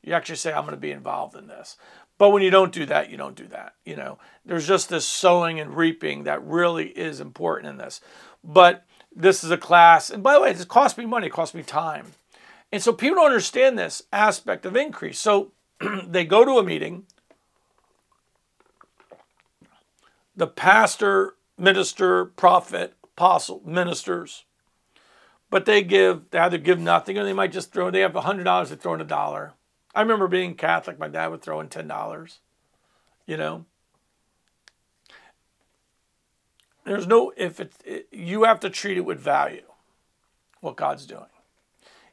You 0.00 0.12
actually 0.12 0.36
say, 0.36 0.52
I'm 0.52 0.62
going 0.62 0.76
to 0.76 0.80
be 0.80 0.92
involved 0.92 1.34
in 1.34 1.48
this. 1.48 1.76
But 2.18 2.30
when 2.30 2.40
you 2.40 2.50
don't 2.50 2.72
do 2.72 2.86
that, 2.86 3.10
you 3.10 3.16
don't 3.16 3.34
do 3.34 3.48
that. 3.48 3.74
You 3.84 3.96
know, 3.96 4.18
there's 4.46 4.68
just 4.68 4.88
this 4.88 5.04
sowing 5.04 5.58
and 5.58 5.76
reaping 5.76 6.22
that 6.22 6.44
really 6.44 6.86
is 6.86 7.20
important 7.20 7.68
in 7.68 7.78
this. 7.78 8.00
But 8.44 8.86
this 9.12 9.42
is 9.42 9.50
a 9.50 9.58
class, 9.58 10.08
and 10.08 10.22
by 10.22 10.34
the 10.34 10.40
way, 10.40 10.50
it 10.52 10.68
cost 10.68 10.96
me 10.96 11.04
money, 11.04 11.26
it 11.26 11.32
cost 11.32 11.52
me 11.52 11.64
time. 11.64 12.12
And 12.70 12.80
so 12.80 12.92
people 12.92 13.16
don't 13.16 13.26
understand 13.26 13.76
this 13.76 14.02
aspect 14.12 14.64
of 14.64 14.76
increase. 14.76 15.18
So 15.18 15.50
they 16.06 16.24
go 16.24 16.44
to 16.44 16.58
a 16.58 16.62
meeting, 16.62 17.06
the 20.36 20.46
pastor, 20.46 21.34
minister, 21.58 22.24
prophet, 22.24 22.94
apostle, 23.02 23.62
ministers, 23.64 24.44
but 25.54 25.66
they 25.66 25.84
give, 25.84 26.28
they 26.32 26.40
either 26.40 26.58
give 26.58 26.80
nothing 26.80 27.16
or 27.16 27.22
they 27.22 27.32
might 27.32 27.52
just 27.52 27.72
throw, 27.72 27.88
they 27.88 28.00
have 28.00 28.14
$100, 28.14 28.68
they 28.68 28.74
throw 28.74 28.94
in 28.94 29.00
a 29.00 29.04
dollar. 29.04 29.52
I 29.94 30.00
remember 30.00 30.26
being 30.26 30.56
Catholic, 30.56 30.98
my 30.98 31.06
dad 31.06 31.28
would 31.28 31.42
throw 31.42 31.60
in 31.60 31.68
$10, 31.68 32.38
you 33.24 33.36
know. 33.36 33.64
There's 36.82 37.06
no, 37.06 37.32
if 37.36 37.60
it, 37.60 37.72
it, 37.84 38.08
you 38.10 38.42
have 38.42 38.58
to 38.60 38.68
treat 38.68 38.96
it 38.96 39.04
with 39.04 39.20
value, 39.20 39.62
what 40.60 40.74
God's 40.74 41.06
doing. 41.06 41.30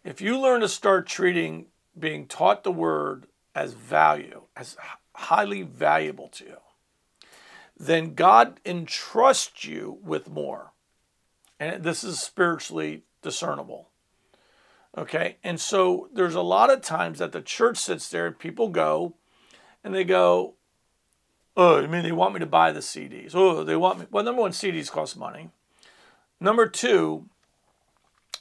If 0.04 0.22
you 0.22 0.40
learn 0.40 0.62
to 0.62 0.70
start 0.70 1.08
treating 1.08 1.66
being 1.98 2.28
taught 2.28 2.64
the 2.64 2.72
word 2.72 3.26
as 3.56 3.74
value, 3.74 4.44
as 4.56 4.78
highly 5.16 5.64
valuable 5.64 6.28
to 6.28 6.44
you, 6.44 6.58
then 7.76 8.14
God 8.14 8.60
entrusts 8.64 9.66
you 9.66 9.98
with 10.04 10.30
more. 10.30 10.74
And 11.60 11.84
this 11.84 12.04
is 12.04 12.20
spiritually 12.20 13.02
discernible. 13.22 13.90
Okay. 14.98 15.38
And 15.44 15.60
so 15.60 16.10
there's 16.14 16.36
a 16.36 16.42
lot 16.42 16.70
of 16.70 16.82
times 16.82 17.20
that 17.20 17.32
the 17.32 17.42
church 17.42 17.78
sits 17.78 18.10
there 18.10 18.32
people 18.32 18.70
go 18.70 19.16
and 19.84 19.94
they 19.94 20.04
go, 20.04 20.56
Oh, 21.58 21.84
I 21.84 21.88
mean, 21.88 22.04
they 22.04 22.14
want 22.14 22.34
me 22.34 22.40
to 22.40 22.46
buy 22.46 22.72
the 22.72 22.80
CDs. 22.80 23.32
Oh, 23.36 23.64
they 23.64 23.76
want 23.76 24.00
me. 24.00 24.06
Well, 24.10 24.24
number 24.24 24.42
one, 24.42 24.52
CDs 24.52 24.90
cost 24.90 25.18
money. 25.18 25.50
Number 26.40 26.66
two, 26.66 27.30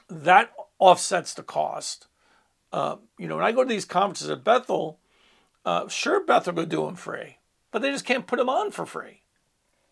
that 0.08 0.52
offsets 0.78 1.34
the 1.34 1.42
cost. 1.42 2.06
Uh, 2.72 2.96
you 3.18 3.26
know, 3.26 3.36
when 3.36 3.44
I 3.44 3.50
go 3.50 3.64
to 3.64 3.68
these 3.68 3.84
conferences 3.84 4.30
at 4.30 4.44
Bethel, 4.44 5.00
uh, 5.64 5.88
sure, 5.88 6.24
Bethel 6.24 6.54
will 6.54 6.66
do 6.66 6.86
them 6.86 6.94
free, 6.94 7.38
but 7.72 7.82
they 7.82 7.90
just 7.90 8.04
can't 8.04 8.28
put 8.28 8.38
them 8.38 8.48
on 8.48 8.70
for 8.70 8.86
free. 8.86 9.22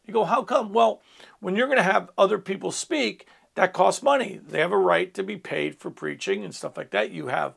You 0.07 0.15
go, 0.15 0.25
how 0.25 0.43
come? 0.43 0.73
Well, 0.73 1.03
when 1.41 1.55
you're 1.55 1.67
going 1.67 1.77
to 1.79 1.83
have 1.83 2.11
other 2.17 2.39
people 2.39 2.73
speak, 2.73 3.27
that 3.59 3.73
costs 3.73 4.05
money. 4.05 4.41
They 4.49 4.61
have 4.61 4.71
a 4.71 4.79
right 4.79 5.13
to 5.15 5.25
be 5.25 5.37
paid 5.37 5.75
for 5.75 5.91
preaching 5.91 6.45
and 6.45 6.55
stuff 6.55 6.77
like 6.77 6.91
that. 6.91 7.11
You 7.11 7.27
have 7.27 7.55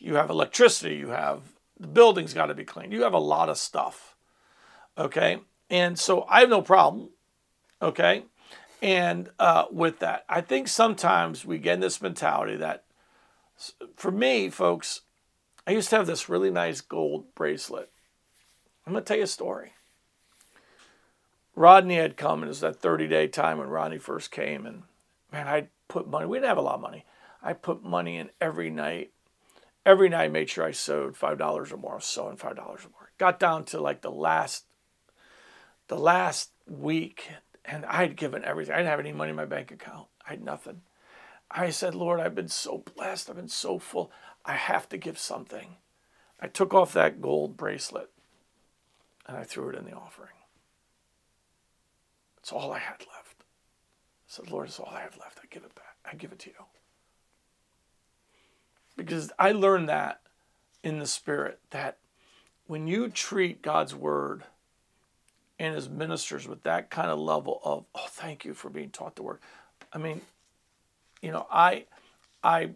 you 0.00 0.16
have 0.16 0.28
electricity, 0.28 0.96
you 0.96 1.10
have 1.10 1.42
the 1.78 1.86
building's 1.86 2.34
got 2.34 2.46
to 2.46 2.54
be 2.54 2.64
cleaned. 2.64 2.92
You 2.92 3.04
have 3.04 3.12
a 3.12 3.20
lot 3.20 3.48
of 3.48 3.56
stuff. 3.56 4.16
Okay? 4.98 5.38
And 5.70 5.96
so 5.96 6.26
I 6.28 6.40
have 6.40 6.48
no 6.48 6.60
problem. 6.60 7.10
Okay? 7.80 8.24
And 8.82 9.30
uh, 9.38 9.66
with 9.70 10.00
that, 10.00 10.24
I 10.28 10.40
think 10.40 10.66
sometimes 10.66 11.44
we 11.44 11.58
get 11.58 11.74
in 11.74 11.80
this 11.80 12.02
mentality 12.02 12.56
that 12.56 12.82
for 13.94 14.10
me, 14.10 14.50
folks, 14.50 15.02
I 15.68 15.70
used 15.70 15.88
to 15.90 15.96
have 15.96 16.08
this 16.08 16.28
really 16.28 16.50
nice 16.50 16.80
gold 16.80 17.32
bracelet. 17.36 17.92
I'm 18.84 18.92
going 18.92 19.04
to 19.04 19.06
tell 19.06 19.18
you 19.18 19.22
a 19.22 19.28
story. 19.28 19.72
Rodney 21.54 21.94
had 21.94 22.16
come, 22.16 22.40
and 22.40 22.46
it 22.46 22.48
was 22.48 22.60
that 22.60 22.80
30 22.80 23.06
day 23.06 23.28
time 23.28 23.58
when 23.58 23.68
Rodney 23.68 23.98
first 23.98 24.32
came, 24.32 24.66
and 24.66 24.82
man, 25.34 25.48
I 25.48 25.66
put 25.88 26.08
money. 26.08 26.26
We 26.26 26.36
didn't 26.36 26.48
have 26.48 26.58
a 26.58 26.62
lot 26.62 26.76
of 26.76 26.80
money. 26.80 27.04
I 27.42 27.52
put 27.52 27.82
money 27.82 28.16
in 28.16 28.30
every 28.40 28.70
night. 28.70 29.10
Every 29.84 30.08
night, 30.08 30.24
I 30.24 30.28
made 30.28 30.48
sure 30.48 30.64
I 30.64 30.70
sowed 30.70 31.16
five 31.16 31.38
dollars 31.38 31.72
or 31.72 31.76
more. 31.76 31.92
I 31.92 31.96
was 31.96 32.04
sowing 32.04 32.36
five 32.36 32.56
dollars 32.56 32.84
or 32.84 32.90
more. 32.90 33.10
Got 33.18 33.40
down 33.40 33.64
to 33.66 33.80
like 33.80 34.00
the 34.00 34.10
last, 34.10 34.64
the 35.88 35.98
last 35.98 36.52
week, 36.66 37.28
and 37.64 37.84
I 37.84 37.96
had 37.96 38.16
given 38.16 38.44
everything. 38.44 38.74
I 38.74 38.78
didn't 38.78 38.90
have 38.90 39.00
any 39.00 39.12
money 39.12 39.30
in 39.30 39.36
my 39.36 39.44
bank 39.44 39.72
account. 39.72 40.06
I 40.26 40.30
had 40.30 40.42
nothing. 40.42 40.82
I 41.50 41.70
said, 41.70 41.94
Lord, 41.94 42.20
I've 42.20 42.34
been 42.34 42.48
so 42.48 42.84
blessed. 42.94 43.28
I've 43.28 43.36
been 43.36 43.48
so 43.48 43.78
full. 43.78 44.10
I 44.44 44.54
have 44.54 44.88
to 44.90 44.96
give 44.96 45.18
something. 45.18 45.76
I 46.40 46.46
took 46.46 46.72
off 46.72 46.92
that 46.94 47.20
gold 47.20 47.56
bracelet 47.56 48.10
and 49.26 49.36
I 49.36 49.44
threw 49.44 49.68
it 49.68 49.76
in 49.76 49.84
the 49.84 49.92
offering. 49.92 50.36
It's 52.38 52.52
all 52.52 52.72
I 52.72 52.78
had 52.78 53.00
left 53.14 53.33
said, 54.34 54.50
Lord, 54.50 54.68
it's 54.68 54.80
all 54.80 54.92
I 54.92 55.00
have 55.00 55.16
left. 55.18 55.38
I 55.42 55.46
give 55.48 55.64
it 55.64 55.74
back. 55.74 55.96
I 56.04 56.16
give 56.16 56.32
it 56.32 56.40
to 56.40 56.50
you. 56.50 56.64
Because 58.96 59.32
I 59.38 59.52
learned 59.52 59.88
that 59.88 60.20
in 60.82 60.98
the 60.98 61.06
Spirit 61.06 61.60
that 61.70 61.98
when 62.66 62.86
you 62.86 63.08
treat 63.08 63.62
God's 63.62 63.94
word 63.94 64.44
and 65.58 65.74
his 65.74 65.88
ministers 65.88 66.48
with 66.48 66.62
that 66.64 66.90
kind 66.90 67.10
of 67.10 67.18
level 67.18 67.60
of, 67.64 67.84
oh, 67.94 68.06
thank 68.08 68.44
you 68.44 68.54
for 68.54 68.70
being 68.70 68.90
taught 68.90 69.16
the 69.16 69.22
word. 69.22 69.38
I 69.92 69.98
mean, 69.98 70.20
you 71.22 71.30
know, 71.30 71.46
I, 71.50 71.84
I, 72.42 72.70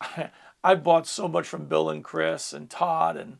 I 0.64 0.74
bought 0.74 1.06
so 1.06 1.26
much 1.26 1.46
from 1.46 1.66
Bill 1.66 1.90
and 1.90 2.04
Chris 2.04 2.52
and 2.52 2.68
Todd 2.68 3.16
and, 3.16 3.38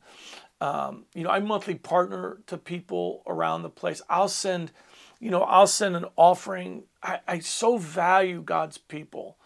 um, 0.61 1.05
you 1.15 1.23
know, 1.23 1.31
I 1.31 1.39
monthly 1.41 1.75
partner 1.75 2.39
to 2.47 2.57
people 2.57 3.23
around 3.27 3.63
the 3.63 3.71
place. 3.71 4.01
I'll 4.09 4.29
send 4.29 4.73
you 5.21 5.31
know, 5.31 5.43
I'll 5.43 5.67
send 5.67 5.97
an 5.97 6.07
offering. 6.17 6.85
I, 7.03 7.21
I 7.27 7.39
so 7.41 7.79
value 7.79 8.43
God's 8.43 8.79
people 8.79 9.37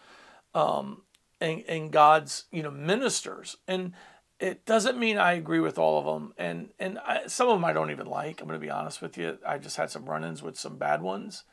um, 0.54 1.02
and, 1.40 1.64
and 1.68 1.90
God's, 1.90 2.44
you 2.50 2.62
know, 2.62 2.70
ministers. 2.70 3.56
And 3.66 3.92
it 4.38 4.66
doesn't 4.66 4.98
mean 4.98 5.18
I 5.18 5.32
agree 5.32 5.60
with 5.60 5.78
all 5.78 5.98
of 5.98 6.04
them. 6.04 6.34
And, 6.36 6.70
and 6.78 6.98
I, 6.98 7.26
some 7.26 7.48
of 7.48 7.56
them 7.56 7.64
I 7.64 7.72
don't 7.72 7.90
even 7.90 8.06
like. 8.06 8.40
I'm 8.40 8.48
going 8.48 8.60
to 8.60 8.64
be 8.64 8.70
honest 8.70 9.00
with 9.00 9.16
you. 9.16 9.38
I 9.46 9.58
just 9.58 9.76
had 9.76 9.90
some 9.90 10.04
run 10.04 10.24
ins 10.24 10.42
with 10.42 10.58
some 10.58 10.76
bad 10.76 11.00
ones. 11.00 11.44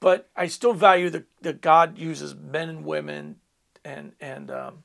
But 0.00 0.28
I 0.36 0.48
still 0.48 0.74
value 0.74 1.10
that, 1.10 1.26
that 1.42 1.60
God 1.60 1.98
uses 1.98 2.34
men 2.34 2.68
and 2.68 2.84
women. 2.84 3.36
And, 3.84 4.12
and 4.20 4.50
um, 4.50 4.84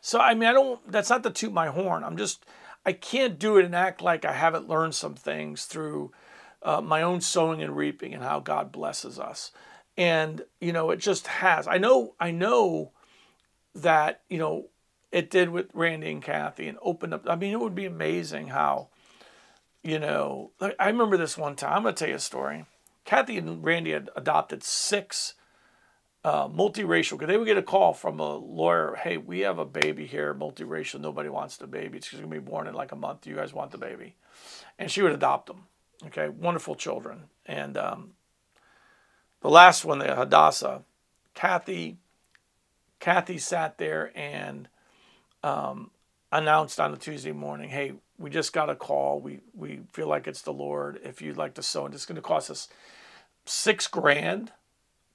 so, 0.00 0.20
I 0.20 0.34
mean, 0.34 0.48
I 0.48 0.52
don't, 0.52 0.90
that's 0.90 1.10
not 1.10 1.22
to 1.22 1.30
toot 1.30 1.52
my 1.52 1.68
horn. 1.68 2.04
I'm 2.04 2.16
just, 2.16 2.44
I 2.84 2.92
can't 2.92 3.38
do 3.38 3.56
it 3.56 3.64
and 3.64 3.74
act 3.74 4.02
like 4.02 4.24
I 4.24 4.32
haven't 4.32 4.68
learned 4.68 4.94
some 4.94 5.14
things 5.14 5.64
through 5.64 6.12
uh, 6.64 6.80
my 6.80 7.02
own 7.02 7.20
sowing 7.20 7.62
and 7.62 7.76
reaping 7.76 8.14
and 8.14 8.22
how 8.22 8.40
God 8.40 8.72
blesses 8.72 9.18
us. 9.18 9.52
And 9.96 10.42
you 10.60 10.72
know, 10.72 10.90
it 10.90 10.98
just 10.98 11.26
has. 11.26 11.66
I 11.66 11.78
know. 11.78 12.14
I 12.18 12.30
know 12.30 12.92
that 13.74 14.22
you 14.28 14.38
know 14.38 14.68
it 15.12 15.30
did 15.30 15.50
with 15.50 15.66
Randy 15.74 16.10
and 16.10 16.22
Kathy 16.22 16.66
and 16.66 16.78
opened 16.80 17.14
up. 17.14 17.26
I 17.28 17.36
mean, 17.36 17.52
it 17.52 17.60
would 17.60 17.74
be 17.74 17.84
amazing 17.84 18.48
how, 18.48 18.88
you 19.82 19.98
know, 19.98 20.52
I 20.60 20.86
remember 20.86 21.18
this 21.18 21.36
one 21.36 21.54
time. 21.54 21.76
I'm 21.76 21.82
going 21.82 21.94
to 21.94 21.98
tell 21.98 22.08
you 22.08 22.16
a 22.16 22.20
story. 22.20 22.64
Kathy 23.04 23.36
and 23.36 23.62
Randy 23.62 23.92
had 23.92 24.08
adopted 24.16 24.64
six 24.64 25.34
uh, 26.24 26.48
multiracial 26.48 27.12
because 27.12 27.28
they 27.28 27.36
would 27.36 27.46
get 27.46 27.58
a 27.58 27.62
call 27.62 27.92
from 27.92 28.20
a 28.20 28.36
lawyer. 28.36 28.98
Hey, 29.02 29.18
we 29.18 29.40
have 29.40 29.58
a 29.58 29.66
baby 29.66 30.06
here, 30.06 30.34
multiracial. 30.34 31.00
Nobody 31.00 31.28
wants 31.28 31.58
the 31.58 31.66
baby. 31.66 31.98
It's 31.98 32.10
going 32.10 32.22
to 32.22 32.28
be 32.28 32.38
born 32.38 32.66
in 32.66 32.74
like 32.74 32.92
a 32.92 32.96
month. 32.96 33.22
Do 33.22 33.30
you 33.30 33.36
guys 33.36 33.52
want 33.52 33.70
the 33.70 33.78
baby? 33.78 34.16
And 34.78 34.90
she 34.90 35.02
would 35.02 35.12
adopt 35.12 35.46
them. 35.46 35.64
Okay, 36.06 36.28
wonderful 36.28 36.74
children. 36.74 37.24
And 37.46 37.76
um, 37.76 38.12
the 39.40 39.50
last 39.50 39.84
one, 39.84 39.98
the 39.98 40.14
Hadassah, 40.14 40.82
Kathy, 41.34 41.98
Kathy 43.00 43.38
sat 43.38 43.78
there 43.78 44.12
and 44.16 44.68
um, 45.42 45.90
announced 46.30 46.80
on 46.80 46.92
a 46.92 46.96
Tuesday 46.96 47.32
morning, 47.32 47.70
"Hey, 47.70 47.94
we 48.18 48.30
just 48.30 48.52
got 48.52 48.70
a 48.70 48.74
call. 48.74 49.20
We 49.20 49.40
we 49.54 49.80
feel 49.92 50.08
like 50.08 50.26
it's 50.26 50.42
the 50.42 50.52
Lord. 50.52 51.00
If 51.04 51.20
you'd 51.20 51.36
like 51.36 51.54
to 51.54 51.62
sow, 51.62 51.86
and 51.86 51.94
it's 51.94 52.06
going 52.06 52.16
to 52.16 52.22
cost 52.22 52.50
us 52.50 52.68
six 53.44 53.86
grand 53.86 54.52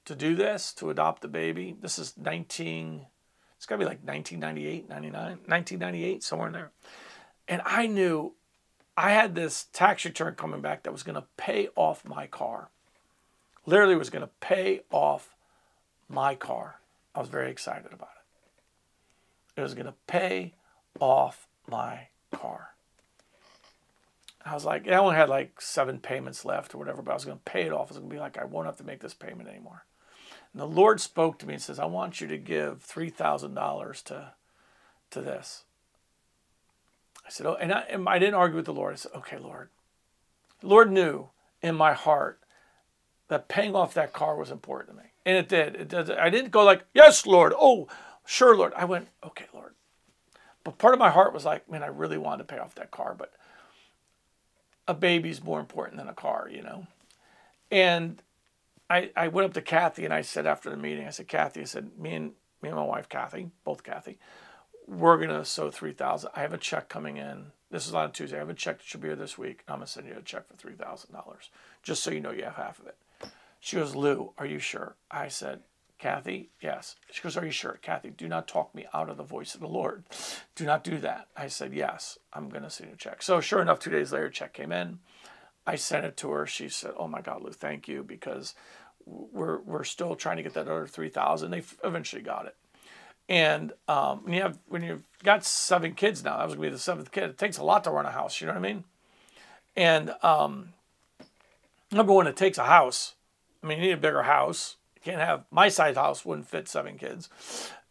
to 0.04 0.14
do 0.14 0.34
this 0.34 0.72
to 0.74 0.90
adopt 0.90 1.22
the 1.22 1.28
baby. 1.28 1.76
This 1.80 1.98
is 1.98 2.16
19. 2.16 3.06
It's 3.56 3.66
got 3.66 3.76
to 3.76 3.78
be 3.78 3.84
like 3.84 4.04
1998, 4.04 4.88
99, 4.88 5.12
1998, 5.22 6.22
somewhere 6.22 6.48
in 6.48 6.52
there. 6.52 6.70
And 7.48 7.62
I 7.64 7.86
knew 7.86 8.34
I 8.98 9.10
had 9.10 9.36
this 9.36 9.68
tax 9.72 10.04
return 10.04 10.34
coming 10.34 10.60
back 10.60 10.82
that 10.82 10.90
was 10.90 11.04
going 11.04 11.14
to 11.14 11.24
pay 11.36 11.68
off 11.76 12.04
my 12.04 12.26
car. 12.26 12.68
literally 13.64 13.94
was 13.94 14.10
going 14.10 14.24
to 14.24 14.30
pay 14.40 14.80
off 14.90 15.36
my 16.08 16.34
car. 16.34 16.80
I 17.14 17.20
was 17.20 17.28
very 17.28 17.48
excited 17.48 17.92
about 17.92 18.10
it. 18.16 19.60
It 19.60 19.62
was 19.62 19.74
going 19.74 19.86
to 19.86 19.94
pay 20.08 20.54
off 20.98 21.46
my 21.68 22.08
car. 22.32 22.70
I 24.44 24.54
was 24.54 24.64
like, 24.64 24.88
I 24.88 24.96
only 24.96 25.14
had 25.14 25.28
like 25.28 25.60
seven 25.60 26.00
payments 26.00 26.44
left 26.44 26.74
or 26.74 26.78
whatever, 26.78 27.00
but 27.00 27.12
I 27.12 27.14
was 27.14 27.24
going 27.24 27.38
to 27.38 27.44
pay 27.44 27.62
it 27.62 27.72
off. 27.72 27.92
I 27.92 27.94
was 27.94 27.98
going 27.98 28.10
to 28.10 28.16
be 28.16 28.20
like, 28.20 28.36
I 28.36 28.46
won't 28.46 28.66
have 28.66 28.78
to 28.78 28.84
make 28.84 28.98
this 28.98 29.14
payment 29.14 29.48
anymore. 29.48 29.84
And 30.52 30.60
the 30.60 30.66
Lord 30.66 31.00
spoke 31.00 31.38
to 31.38 31.46
me 31.46 31.54
and 31.54 31.62
says, 31.62 31.78
I 31.78 31.84
want 31.84 32.20
you 32.20 32.26
to 32.26 32.36
give 32.36 32.84
$3,000 32.84 34.02
to, 34.06 34.32
to 35.12 35.20
this. 35.20 35.62
I 37.28 37.30
said, 37.30 37.44
oh, 37.44 37.58
and 37.60 37.72
I, 37.72 37.80
and 37.90 38.08
I 38.08 38.18
didn't 38.18 38.36
argue 38.36 38.56
with 38.56 38.64
the 38.64 38.72
Lord. 38.72 38.94
I 38.94 38.96
said, 38.96 39.12
okay, 39.16 39.36
Lord. 39.36 39.68
Lord 40.62 40.90
knew 40.90 41.28
in 41.60 41.74
my 41.74 41.92
heart 41.92 42.40
that 43.28 43.48
paying 43.48 43.76
off 43.76 43.92
that 43.92 44.14
car 44.14 44.34
was 44.34 44.50
important 44.50 44.96
to 44.96 45.02
me. 45.02 45.10
And 45.26 45.36
it 45.36 45.46
did. 45.46 45.76
It 45.76 45.88
did. 45.88 46.10
I 46.12 46.30
didn't 46.30 46.52
go 46.52 46.64
like, 46.64 46.86
yes, 46.94 47.26
Lord. 47.26 47.52
Oh, 47.54 47.86
sure, 48.24 48.56
Lord. 48.56 48.72
I 48.74 48.86
went, 48.86 49.08
okay, 49.22 49.44
Lord. 49.52 49.74
But 50.64 50.78
part 50.78 50.94
of 50.94 50.98
my 50.98 51.10
heart 51.10 51.34
was 51.34 51.44
like, 51.44 51.70
man, 51.70 51.82
I 51.82 51.88
really 51.88 52.16
wanted 52.16 52.48
to 52.48 52.54
pay 52.54 52.58
off 52.58 52.74
that 52.76 52.90
car, 52.90 53.14
but 53.16 53.34
a 54.86 54.94
baby's 54.94 55.44
more 55.44 55.60
important 55.60 55.98
than 55.98 56.08
a 56.08 56.14
car, 56.14 56.48
you 56.50 56.62
know? 56.62 56.86
And 57.70 58.22
I, 58.88 59.10
I 59.14 59.28
went 59.28 59.44
up 59.44 59.52
to 59.52 59.60
Kathy 59.60 60.06
and 60.06 60.14
I 60.14 60.22
said 60.22 60.46
after 60.46 60.70
the 60.70 60.78
meeting, 60.78 61.06
I 61.06 61.10
said, 61.10 61.28
Kathy, 61.28 61.60
I 61.60 61.64
said, 61.64 61.98
me 61.98 62.14
and 62.14 62.32
me 62.62 62.70
and 62.70 62.76
my 62.76 62.84
wife, 62.84 63.10
Kathy, 63.10 63.50
both 63.64 63.82
Kathy, 63.82 64.18
we're 64.88 65.18
gonna 65.18 65.44
sow 65.44 65.70
three 65.70 65.92
thousand. 65.92 66.30
I 66.34 66.40
have 66.40 66.52
a 66.52 66.58
check 66.58 66.88
coming 66.88 67.18
in. 67.18 67.52
This 67.70 67.86
is 67.86 67.94
on 67.94 68.12
Tuesday. 68.12 68.36
I 68.36 68.40
have 68.40 68.48
a 68.48 68.54
check 68.54 68.78
that 68.78 68.86
should 68.86 69.02
be 69.02 69.08
here 69.08 69.16
this 69.16 69.36
week. 69.36 69.62
I'm 69.68 69.76
gonna 69.76 69.86
send 69.86 70.06
you 70.08 70.16
a 70.18 70.22
check 70.22 70.48
for 70.48 70.56
three 70.56 70.74
thousand 70.74 71.12
dollars, 71.12 71.50
just 71.82 72.02
so 72.02 72.10
you 72.10 72.20
know 72.20 72.30
you 72.30 72.44
have 72.44 72.54
half 72.56 72.80
of 72.80 72.86
it. 72.86 72.96
She 73.60 73.76
goes, 73.76 73.94
Lou, 73.94 74.32
are 74.38 74.46
you 74.46 74.58
sure? 74.58 74.96
I 75.10 75.28
said, 75.28 75.60
Kathy, 75.98 76.50
yes. 76.60 76.94
She 77.10 77.22
goes, 77.22 77.36
Are 77.36 77.44
you 77.44 77.50
sure? 77.50 77.78
Kathy, 77.82 78.10
do 78.10 78.28
not 78.28 78.46
talk 78.46 78.74
me 78.74 78.86
out 78.94 79.10
of 79.10 79.16
the 79.16 79.24
voice 79.24 79.54
of 79.54 79.60
the 79.60 79.68
Lord. 79.68 80.04
Do 80.54 80.64
not 80.64 80.84
do 80.84 80.98
that. 80.98 81.28
I 81.36 81.48
said, 81.48 81.74
Yes, 81.74 82.18
I'm 82.32 82.48
going 82.48 82.62
to 82.62 82.70
send 82.70 82.90
you 82.90 82.94
a 82.94 82.98
check. 82.98 83.22
So, 83.22 83.40
sure 83.40 83.60
enough, 83.60 83.80
two 83.80 83.90
days 83.90 84.12
later, 84.12 84.30
check 84.30 84.52
came 84.52 84.72
in. 84.72 85.00
I 85.66 85.74
sent 85.74 86.06
it 86.06 86.16
to 86.18 86.30
her. 86.30 86.46
She 86.46 86.68
said, 86.68 86.92
Oh 86.96 87.08
my 87.08 87.20
God, 87.20 87.42
Lou, 87.42 87.50
thank 87.50 87.88
you 87.88 88.04
because 88.04 88.54
we're, 89.04 89.58
we're 89.60 89.84
still 89.84 90.14
trying 90.14 90.36
to 90.36 90.42
get 90.42 90.54
that 90.54 90.68
other 90.68 90.86
3000 90.86 91.50
They 91.50 91.62
eventually 91.82 92.22
got 92.22 92.46
it. 92.46 92.54
And 93.28 93.72
um, 93.88 94.24
when 94.24 94.32
you 94.32 94.42
have 94.42 94.58
when 94.68 94.82
you've 94.82 95.02
got 95.22 95.44
seven 95.44 95.94
kids 95.94 96.24
now, 96.24 96.38
that 96.38 96.46
was 96.46 96.54
gonna 96.54 96.68
be 96.68 96.72
the 96.72 96.78
seventh 96.78 97.12
kid. 97.12 97.24
It 97.24 97.38
takes 97.38 97.58
a 97.58 97.64
lot 97.64 97.84
to 97.84 97.90
run 97.90 98.06
a 98.06 98.10
house. 98.10 98.40
You 98.40 98.46
know 98.46 98.54
what 98.54 98.60
I 98.60 98.72
mean? 98.72 98.84
And 99.76 100.14
um, 100.22 100.70
number 101.92 102.12
one, 102.12 102.26
it 102.26 102.36
takes 102.36 102.58
a 102.58 102.64
house. 102.64 103.14
I 103.62 103.66
mean, 103.66 103.78
you 103.78 103.84
need 103.86 103.92
a 103.92 103.98
bigger 103.98 104.22
house. 104.22 104.76
You 104.96 105.02
can't 105.02 105.20
have 105.20 105.44
my 105.50 105.68
size 105.68 105.96
house 105.96 106.24
wouldn't 106.24 106.48
fit 106.48 106.68
seven 106.68 106.96
kids, 106.96 107.28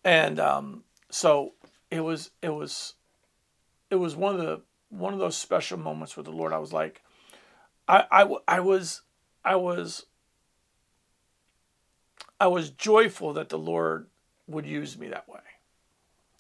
and 0.04 0.40
um, 0.40 0.84
so 1.10 1.54
it 1.92 2.02
was 2.02 2.32
it 2.42 2.50
was 2.50 2.96
it 3.90 3.96
was 3.96 4.16
one 4.16 4.34
of 4.34 4.42
the 4.42 4.62
one 4.90 5.14
of 5.14 5.20
those 5.20 5.38
special 5.38 5.78
moments 5.78 6.18
with 6.18 6.26
the 6.26 6.32
Lord. 6.32 6.52
I 6.52 6.58
was 6.58 6.74
like, 6.74 7.04
I 7.88 8.06
I, 8.12 8.28
I 8.48 8.60
was 8.60 9.04
I 9.46 9.56
was 9.56 10.08
I 12.40 12.48
was 12.48 12.70
joyful 12.72 13.34
that 13.34 13.50
the 13.50 13.58
Lord 13.58 14.08
would 14.48 14.66
use 14.66 14.98
me 14.98 15.08
that 15.10 15.28
way. 15.28 15.40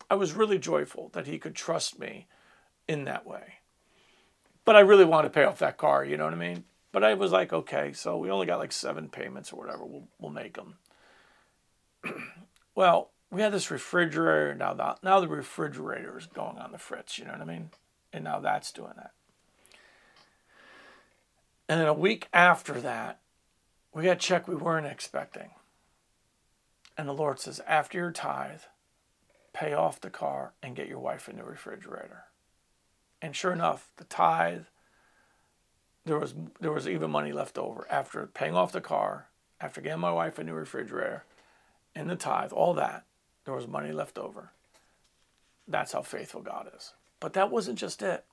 I 0.10 0.15
was 0.15 0.34
really 0.34 0.58
joyful 0.58 1.10
that 1.13 1.28
He 1.28 1.38
could 1.38 1.56
trust 1.56 2.00
me 2.00 2.28
in 2.88 3.04
that 3.06 3.28
way. 3.28 3.56
But 4.65 4.76
I 4.76 4.82
really 4.82 5.06
wanted 5.06 5.30
to 5.30 5.34
pay 5.34 5.43
off 5.43 5.60
that 5.60 5.78
car, 5.78 6.04
you 6.04 6.17
know 6.17 6.26
what 6.26 6.34
I 6.34 6.38
mean? 6.38 6.63
But 6.91 7.04
I 7.04 7.13
was 7.13 7.32
like, 7.32 7.54
okay, 7.54 7.93
so 7.93 8.17
we 8.17 8.32
only 8.32 8.46
got 8.46 8.60
like 8.60 8.72
seven 8.72 9.10
payments 9.10 9.52
or 9.52 9.58
whatever. 9.58 9.86
We'll, 9.86 10.08
we'll 10.20 10.32
make 10.32 10.56
them. 10.56 10.76
well, 12.76 13.12
we 13.30 13.41
had 13.41 13.54
this 13.54 13.70
refrigerator. 13.70 14.56
Now, 14.56 14.74
the, 14.74 14.96
now 15.04 15.20
the 15.20 15.28
refrigerator 15.28 16.17
is 16.17 16.28
going 16.28 16.58
on 16.58 16.72
the 16.72 16.78
fritz, 16.78 17.17
you 17.17 17.26
know 17.26 17.32
what 17.32 17.41
I 17.41 17.46
mean? 17.46 17.70
And 18.13 18.24
now 18.24 18.39
that's 18.39 18.72
doing 18.72 18.93
that. 18.96 19.12
And 21.70 21.80
then 21.82 21.88
a 21.88 21.93
week 21.93 22.30
after 22.34 22.80
that, 22.82 23.20
we 23.93 24.04
got 24.04 24.12
a 24.12 24.15
check 24.15 24.48
we 24.48 24.56
weren't 24.56 24.86
expecting. 24.86 25.50
And 26.97 27.07
the 27.07 27.13
Lord 27.13 27.39
says, 27.39 27.62
after 27.67 27.97
your 27.97 28.12
tithe, 28.12 28.62
pay 29.53 29.73
off 29.73 30.01
the 30.01 30.10
car 30.10 30.53
and 30.63 30.75
get 30.75 30.88
your 30.88 30.99
wife 30.99 31.27
a 31.27 31.33
new 31.33 31.43
refrigerator. 31.43 32.23
And 33.21 33.36
sure 33.36 33.53
enough, 33.53 33.89
the 33.97 34.03
tithe, 34.03 34.63
there 36.05 36.19
was 36.19 36.33
there 36.60 36.71
was 36.71 36.88
even 36.88 37.12
money 37.12 37.31
left 37.31 37.57
over 37.57 37.86
after 37.89 38.27
paying 38.27 38.55
off 38.55 38.71
the 38.71 38.81
car, 38.81 39.27
after 39.60 39.81
getting 39.81 39.99
my 39.99 40.12
wife 40.12 40.39
a 40.39 40.43
new 40.43 40.53
refrigerator, 40.53 41.23
and 41.95 42.10
the 42.10 42.15
tithe, 42.15 42.51
all 42.51 42.73
that, 42.75 43.05
there 43.45 43.53
was 43.53 43.67
money 43.67 43.91
left 43.91 44.17
over. 44.17 44.51
That's 45.67 45.91
how 45.91 46.01
faithful 46.01 46.41
God 46.41 46.69
is. 46.75 46.93
But 47.19 47.33
that 47.33 47.51
wasn't 47.51 47.79
just 47.79 48.01
it. 48.01 48.23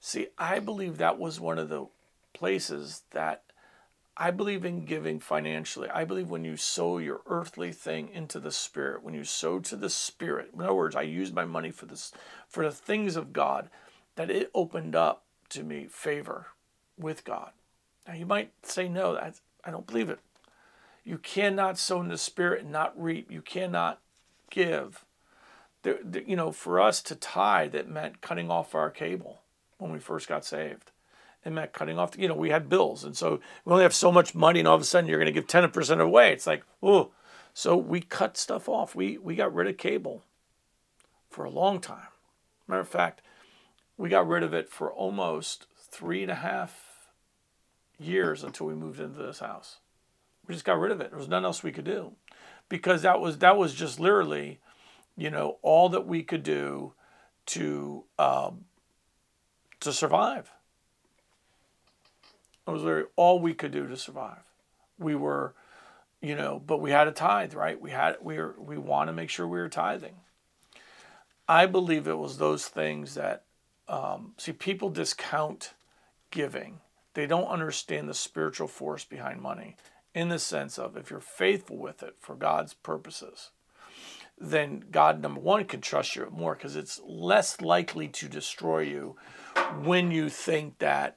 See, 0.00 0.28
I 0.38 0.60
believe 0.60 0.98
that 0.98 1.18
was 1.18 1.40
one 1.40 1.58
of 1.58 1.68
the 1.68 1.86
places 2.32 3.02
that 3.10 3.42
I 4.20 4.32
believe 4.32 4.64
in 4.64 4.84
giving 4.84 5.20
financially. 5.20 5.88
I 5.90 6.04
believe 6.04 6.28
when 6.28 6.44
you 6.44 6.56
sow 6.56 6.98
your 6.98 7.20
earthly 7.26 7.70
thing 7.70 8.08
into 8.12 8.40
the 8.40 8.50
spirit, 8.50 9.04
when 9.04 9.14
you 9.14 9.22
sow 9.22 9.60
to 9.60 9.76
the 9.76 9.88
spirit, 9.88 10.50
in 10.52 10.60
other 10.60 10.74
words, 10.74 10.96
I 10.96 11.02
use 11.02 11.32
my 11.32 11.44
money 11.44 11.70
for 11.70 11.86
this 11.86 12.10
for 12.48 12.64
the 12.64 12.72
things 12.72 13.14
of 13.14 13.32
God, 13.32 13.70
that 14.16 14.28
it 14.28 14.50
opened 14.54 14.96
up 14.96 15.22
to 15.50 15.62
me 15.62 15.86
favor 15.88 16.48
with 16.98 17.24
God. 17.24 17.52
Now 18.08 18.14
you 18.14 18.26
might 18.26 18.50
say 18.62 18.88
no, 18.88 19.14
that's, 19.14 19.40
I 19.64 19.70
don't 19.70 19.86
believe 19.86 20.10
it. 20.10 20.18
You 21.04 21.18
cannot 21.18 21.78
sow 21.78 22.00
in 22.00 22.08
the 22.08 22.18
spirit 22.18 22.62
and 22.62 22.72
not 22.72 23.00
reap. 23.00 23.30
You 23.30 23.40
cannot 23.40 24.00
give. 24.50 25.04
There, 25.82 26.00
you 26.26 26.34
know, 26.34 26.50
for 26.50 26.80
us 26.80 27.00
to 27.02 27.14
tithe, 27.14 27.74
it 27.74 27.88
meant 27.88 28.20
cutting 28.20 28.50
off 28.50 28.74
our 28.74 28.90
cable 28.90 29.42
when 29.78 29.92
we 29.92 30.00
first 30.00 30.26
got 30.26 30.44
saved 30.44 30.90
it 31.44 31.50
meant 31.50 31.72
cutting 31.72 31.98
off, 31.98 32.18
you 32.18 32.28
know, 32.28 32.34
we 32.34 32.50
had 32.50 32.68
bills. 32.68 33.04
And 33.04 33.16
so 33.16 33.40
we 33.64 33.72
only 33.72 33.84
have 33.84 33.94
so 33.94 34.10
much 34.10 34.34
money 34.34 34.58
and 34.58 34.68
all 34.68 34.74
of 34.74 34.80
a 34.82 34.84
sudden 34.84 35.08
you're 35.08 35.18
going 35.18 35.32
to 35.32 35.40
give 35.40 35.46
10% 35.46 36.00
away. 36.00 36.32
It's 36.32 36.46
like, 36.46 36.64
oh, 36.82 37.10
so 37.54 37.76
we 37.76 38.00
cut 38.00 38.36
stuff 38.36 38.68
off. 38.68 38.94
We, 38.94 39.18
we 39.18 39.34
got 39.34 39.54
rid 39.54 39.66
of 39.66 39.76
cable 39.76 40.22
for 41.30 41.44
a 41.44 41.50
long 41.50 41.80
time. 41.80 42.08
Matter 42.66 42.80
of 42.80 42.88
fact, 42.88 43.22
we 43.96 44.08
got 44.08 44.28
rid 44.28 44.42
of 44.42 44.52
it 44.52 44.68
for 44.68 44.92
almost 44.92 45.66
three 45.76 46.22
and 46.22 46.30
a 46.30 46.36
half 46.36 47.08
years 47.98 48.44
until 48.44 48.66
we 48.66 48.74
moved 48.74 49.00
into 49.00 49.22
this 49.22 49.40
house. 49.40 49.78
We 50.46 50.54
just 50.54 50.64
got 50.64 50.78
rid 50.78 50.92
of 50.92 51.00
it. 51.00 51.10
There 51.10 51.18
was 51.18 51.28
nothing 51.28 51.44
else 51.44 51.62
we 51.62 51.72
could 51.72 51.84
do 51.84 52.12
because 52.68 53.02
that 53.02 53.20
was 53.20 53.38
that 53.38 53.56
was 53.56 53.74
just 53.74 54.00
literally, 54.00 54.60
you 55.16 55.30
know, 55.30 55.58
all 55.62 55.88
that 55.90 56.06
we 56.06 56.22
could 56.22 56.42
do 56.42 56.94
to 57.46 58.04
um, 58.18 58.64
to 59.80 59.92
survive. 59.92 60.52
It 62.68 62.72
was 62.72 62.82
literally 62.82 63.08
all 63.16 63.40
we 63.40 63.54
could 63.54 63.72
do 63.72 63.86
to 63.86 63.96
survive. 63.96 64.42
We 64.98 65.14
were, 65.14 65.54
you 66.20 66.36
know, 66.36 66.62
but 66.64 66.82
we 66.82 66.90
had 66.90 67.08
a 67.08 67.12
tithe, 67.12 67.54
right? 67.54 67.80
We 67.80 67.90
had 67.90 68.16
we 68.20 68.36
were 68.36 68.54
we 68.58 68.76
want 68.76 69.08
to 69.08 69.14
make 69.14 69.30
sure 69.30 69.48
we 69.48 69.58
were 69.58 69.70
tithing. 69.70 70.16
I 71.48 71.64
believe 71.64 72.06
it 72.06 72.18
was 72.18 72.36
those 72.36 72.68
things 72.68 73.14
that 73.14 73.44
um, 73.88 74.34
see 74.36 74.52
people 74.52 74.90
discount 74.90 75.72
giving. 76.30 76.80
They 77.14 77.26
don't 77.26 77.48
understand 77.48 78.06
the 78.06 78.14
spiritual 78.14 78.68
force 78.68 79.02
behind 79.02 79.40
money 79.40 79.76
in 80.14 80.28
the 80.28 80.38
sense 80.38 80.78
of 80.78 80.94
if 80.94 81.10
you're 81.10 81.20
faithful 81.20 81.78
with 81.78 82.02
it 82.02 82.16
for 82.18 82.34
God's 82.34 82.74
purposes, 82.74 83.50
then 84.38 84.84
God, 84.90 85.22
number 85.22 85.40
one, 85.40 85.64
can 85.64 85.80
trust 85.80 86.16
you 86.16 86.28
more 86.30 86.54
because 86.54 86.76
it's 86.76 87.00
less 87.02 87.62
likely 87.62 88.08
to 88.08 88.28
destroy 88.28 88.80
you 88.80 89.16
when 89.82 90.10
you 90.10 90.28
think 90.28 90.78
that 90.78 91.16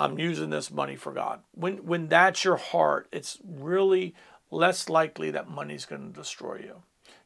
I'm 0.00 0.18
using 0.18 0.50
this 0.50 0.70
money 0.70 0.96
for 0.96 1.12
God. 1.12 1.40
When 1.52 1.84
when 1.86 2.08
that's 2.08 2.44
your 2.44 2.56
heart, 2.56 3.08
it's 3.12 3.38
really 3.44 4.14
less 4.50 4.88
likely 4.88 5.30
that 5.32 5.48
money's 5.48 5.84
going 5.84 6.12
to 6.12 6.18
destroy 6.18 6.56
you. 6.56 6.82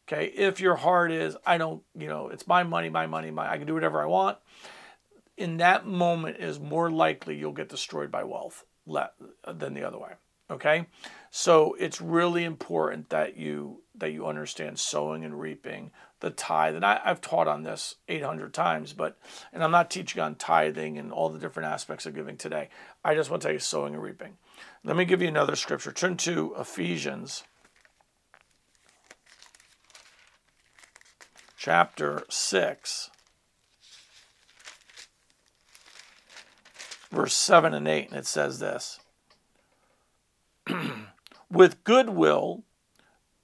Okay? 0.07 0.27
If 0.27 0.61
your 0.61 0.77
heart 0.77 1.13
is 1.13 1.37
I 1.47 1.57
don't, 1.57 1.83
you 1.97 2.09
know, 2.09 2.29
it's 2.29 2.47
my 2.47 2.65
money, 2.65 2.89
my 2.89 3.07
money, 3.07 3.31
my 3.31 3.51
I 3.51 3.59
can 3.59 3.67
do 3.67 3.75
whatever 3.75 4.03
I 4.03 4.07
want. 4.07 4.39
In 5.37 5.59
that 5.59 5.87
moment 5.87 6.39
is 6.39 6.61
more 6.61 6.91
likely 6.91 7.37
you'll 7.37 7.53
get 7.53 7.69
destroyed 7.69 8.11
by 8.11 8.25
wealth 8.25 8.65
than 8.87 9.75
the 9.75 9.85
other 9.85 9.99
way. 9.99 10.13
Okay? 10.51 10.87
So 11.31 11.75
it's 11.79 12.01
really 12.01 12.45
important 12.45 13.11
that 13.11 13.37
you 13.37 13.84
that 13.97 14.13
you 14.13 14.27
understand 14.27 14.79
sowing 14.79 15.25
and 15.25 15.41
reaping 15.41 15.91
the 16.21 16.31
tithe. 16.31 16.75
And 16.75 16.85
I, 16.85 17.01
have 17.05 17.21
taught 17.21 17.47
on 17.47 17.63
this 17.63 17.97
800 18.09 18.53
times, 18.53 18.93
but, 18.93 19.19
and 19.53 19.63
I'm 19.63 19.71
not 19.71 19.91
teaching 19.91 20.21
on 20.21 20.35
tithing 20.35 20.99
and 20.99 21.13
all 21.13 21.29
the 21.29 21.39
different 21.39 21.69
aspects 21.69 22.07
of 22.07 22.15
giving 22.15 22.37
today. 22.37 22.69
I 23.05 23.15
just 23.15 23.31
want 23.31 23.43
to 23.43 23.49
tell 23.49 23.53
you 23.53 23.61
sowing 23.61 23.95
and 23.95 24.03
reaping. 24.03 24.37
Let 24.83 24.97
me 24.97 25.05
give 25.05 25.23
you 25.23 25.29
another 25.29 25.57
scripture. 25.57 25.93
Turn 25.93 26.17
to 26.19 26.55
Ephesians 26.59 27.45
chapter 31.57 32.25
6, 32.29 33.11
verse 37.11 37.35
7 37.35 37.73
and 37.73 37.89
8, 37.89 38.09
and 38.11 38.19
it 38.19 38.27
says 38.27 38.59
this. 38.59 39.01
with 41.51 41.85
goodwill, 41.85 42.65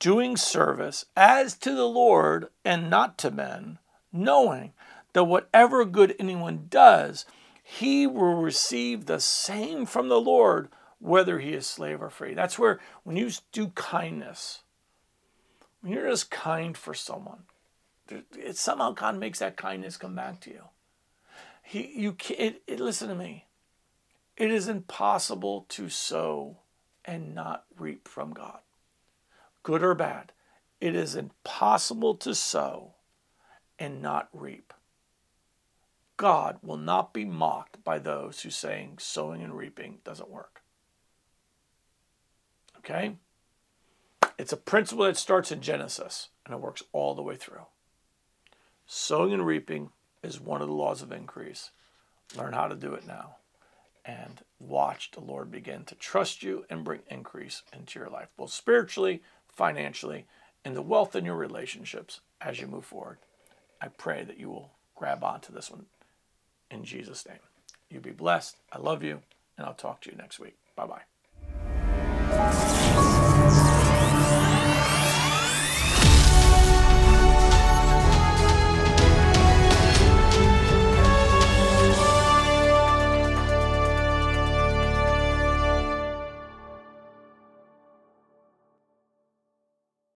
doing 0.01 0.37
service 0.37 1.05
as 1.17 1.57
to 1.59 1.75
the 1.75 1.87
Lord 1.87 2.49
and 2.65 2.91
not 2.91 3.17
to 3.19 3.31
men, 3.31 3.79
knowing 4.13 4.73
that 5.13 5.25
whatever 5.25 5.85
good 5.85 6.17
anyone 6.19 6.67
does, 6.69 7.25
he 7.63 8.07
will 8.07 8.35
receive 8.35 9.07
the 9.07 9.21
same 9.21 9.87
from 9.87 10.09
the 10.09 10.21
Lord, 10.21 10.69
whether 10.99 11.39
he 11.39 11.55
is 11.55 11.67
slave 11.67 12.03
or 12.03 12.11
free. 12.11 12.35
That's 12.35 12.59
where, 12.59 12.81
when 13.05 13.17
you 13.17 13.31
do 13.53 13.69
kindness, 13.69 14.63
when 15.81 15.93
you're 15.93 16.09
just 16.09 16.31
kind 16.31 16.77
for 16.77 16.95
someone, 16.95 17.45
it, 18.11 18.57
somehow 18.57 18.91
God 18.91 19.19
makes 19.19 19.39
that 19.39 19.57
kindness 19.57 19.97
come 19.97 20.17
back 20.17 20.41
to 20.41 20.51
you. 20.51 20.63
He, 21.63 21.93
you 21.95 22.17
it, 22.31 22.63
it, 22.67 22.81
listen 22.81 23.09
to 23.09 23.15
me. 23.15 23.47
It 24.37 24.51
is 24.51 24.67
impossible 24.67 25.67
to 25.69 25.89
sow 25.89 26.57
and 27.05 27.35
not 27.35 27.65
reap 27.79 28.09
from 28.09 28.33
God, 28.33 28.59
good 29.62 29.83
or 29.83 29.94
bad. 29.94 30.33
It 30.81 30.94
is 30.94 31.14
impossible 31.14 32.14
to 32.16 32.35
sow 32.35 32.94
and 33.79 34.01
not 34.01 34.29
reap. 34.33 34.73
God 36.16 36.59
will 36.62 36.77
not 36.77 37.12
be 37.14 37.25
mocked 37.25 37.83
by 37.83 37.99
those 37.99 38.42
who 38.42 38.51
saying 38.51 38.99
sowing 38.99 39.42
and 39.42 39.57
reaping 39.57 39.99
doesn't 40.05 40.31
work. 40.31 40.61
Okay? 42.79 43.16
It's 44.38 44.53
a 44.53 44.59
principle 44.59 45.05
that 45.05 45.16
starts 45.16 45.53
in 45.53 45.61
Genesis 45.61 46.29
and 46.44 46.55
it 46.55 46.61
works 46.61 46.83
all 46.92 47.14
the 47.14 47.23
way 47.23 47.37
through. 47.37 47.66
Sowing 48.87 49.33
and 49.33 49.46
reaping 49.46 49.90
is 50.23 50.40
one 50.40 50.61
of 50.61 50.68
the 50.68 50.75
laws 50.75 51.03
of 51.03 51.12
increase. 51.12 51.70
Learn 52.37 52.53
how 52.53 52.68
to 52.68 52.75
do 52.75 52.94
it 52.94 53.07
now 53.07 53.37
and 54.05 54.42
watch 54.59 55.11
the 55.12 55.20
Lord 55.20 55.51
begin 55.51 55.85
to 55.85 55.94
trust 55.94 56.42
you 56.42 56.64
and 56.70 56.85
bring 56.85 57.01
increase 57.09 57.62
into 57.73 57.99
your 57.99 58.09
life, 58.09 58.29
both 58.37 58.51
spiritually, 58.51 59.23
financially, 59.61 60.25
and 60.64 60.75
the 60.75 60.81
wealth 60.81 61.14
in 61.14 61.27
your 61.27 61.37
relationships 61.37 62.20
as 62.40 62.62
you 62.62 62.66
move 62.66 62.87
forward. 62.87 63.18
I 63.79 63.88
pray 63.88 64.25
that 64.25 64.40
you 64.40 64.49
will 64.49 64.70
grab 64.96 65.23
onto 65.23 65.53
this 65.53 65.70
one 65.70 65.85
in 66.70 66.83
Jesus' 66.83 67.29
name. 67.29 67.40
You 67.90 68.01
be 68.01 68.11
blessed. 68.11 68.57
I 68.73 68.79
love 68.79 69.03
you, 69.03 69.20
and 69.59 69.66
I'll 69.66 69.75
talk 69.75 70.01
to 70.01 70.11
you 70.11 70.16
next 70.16 70.40
week. 70.40 70.57
Bye 70.77 70.87
bye. 72.31 73.19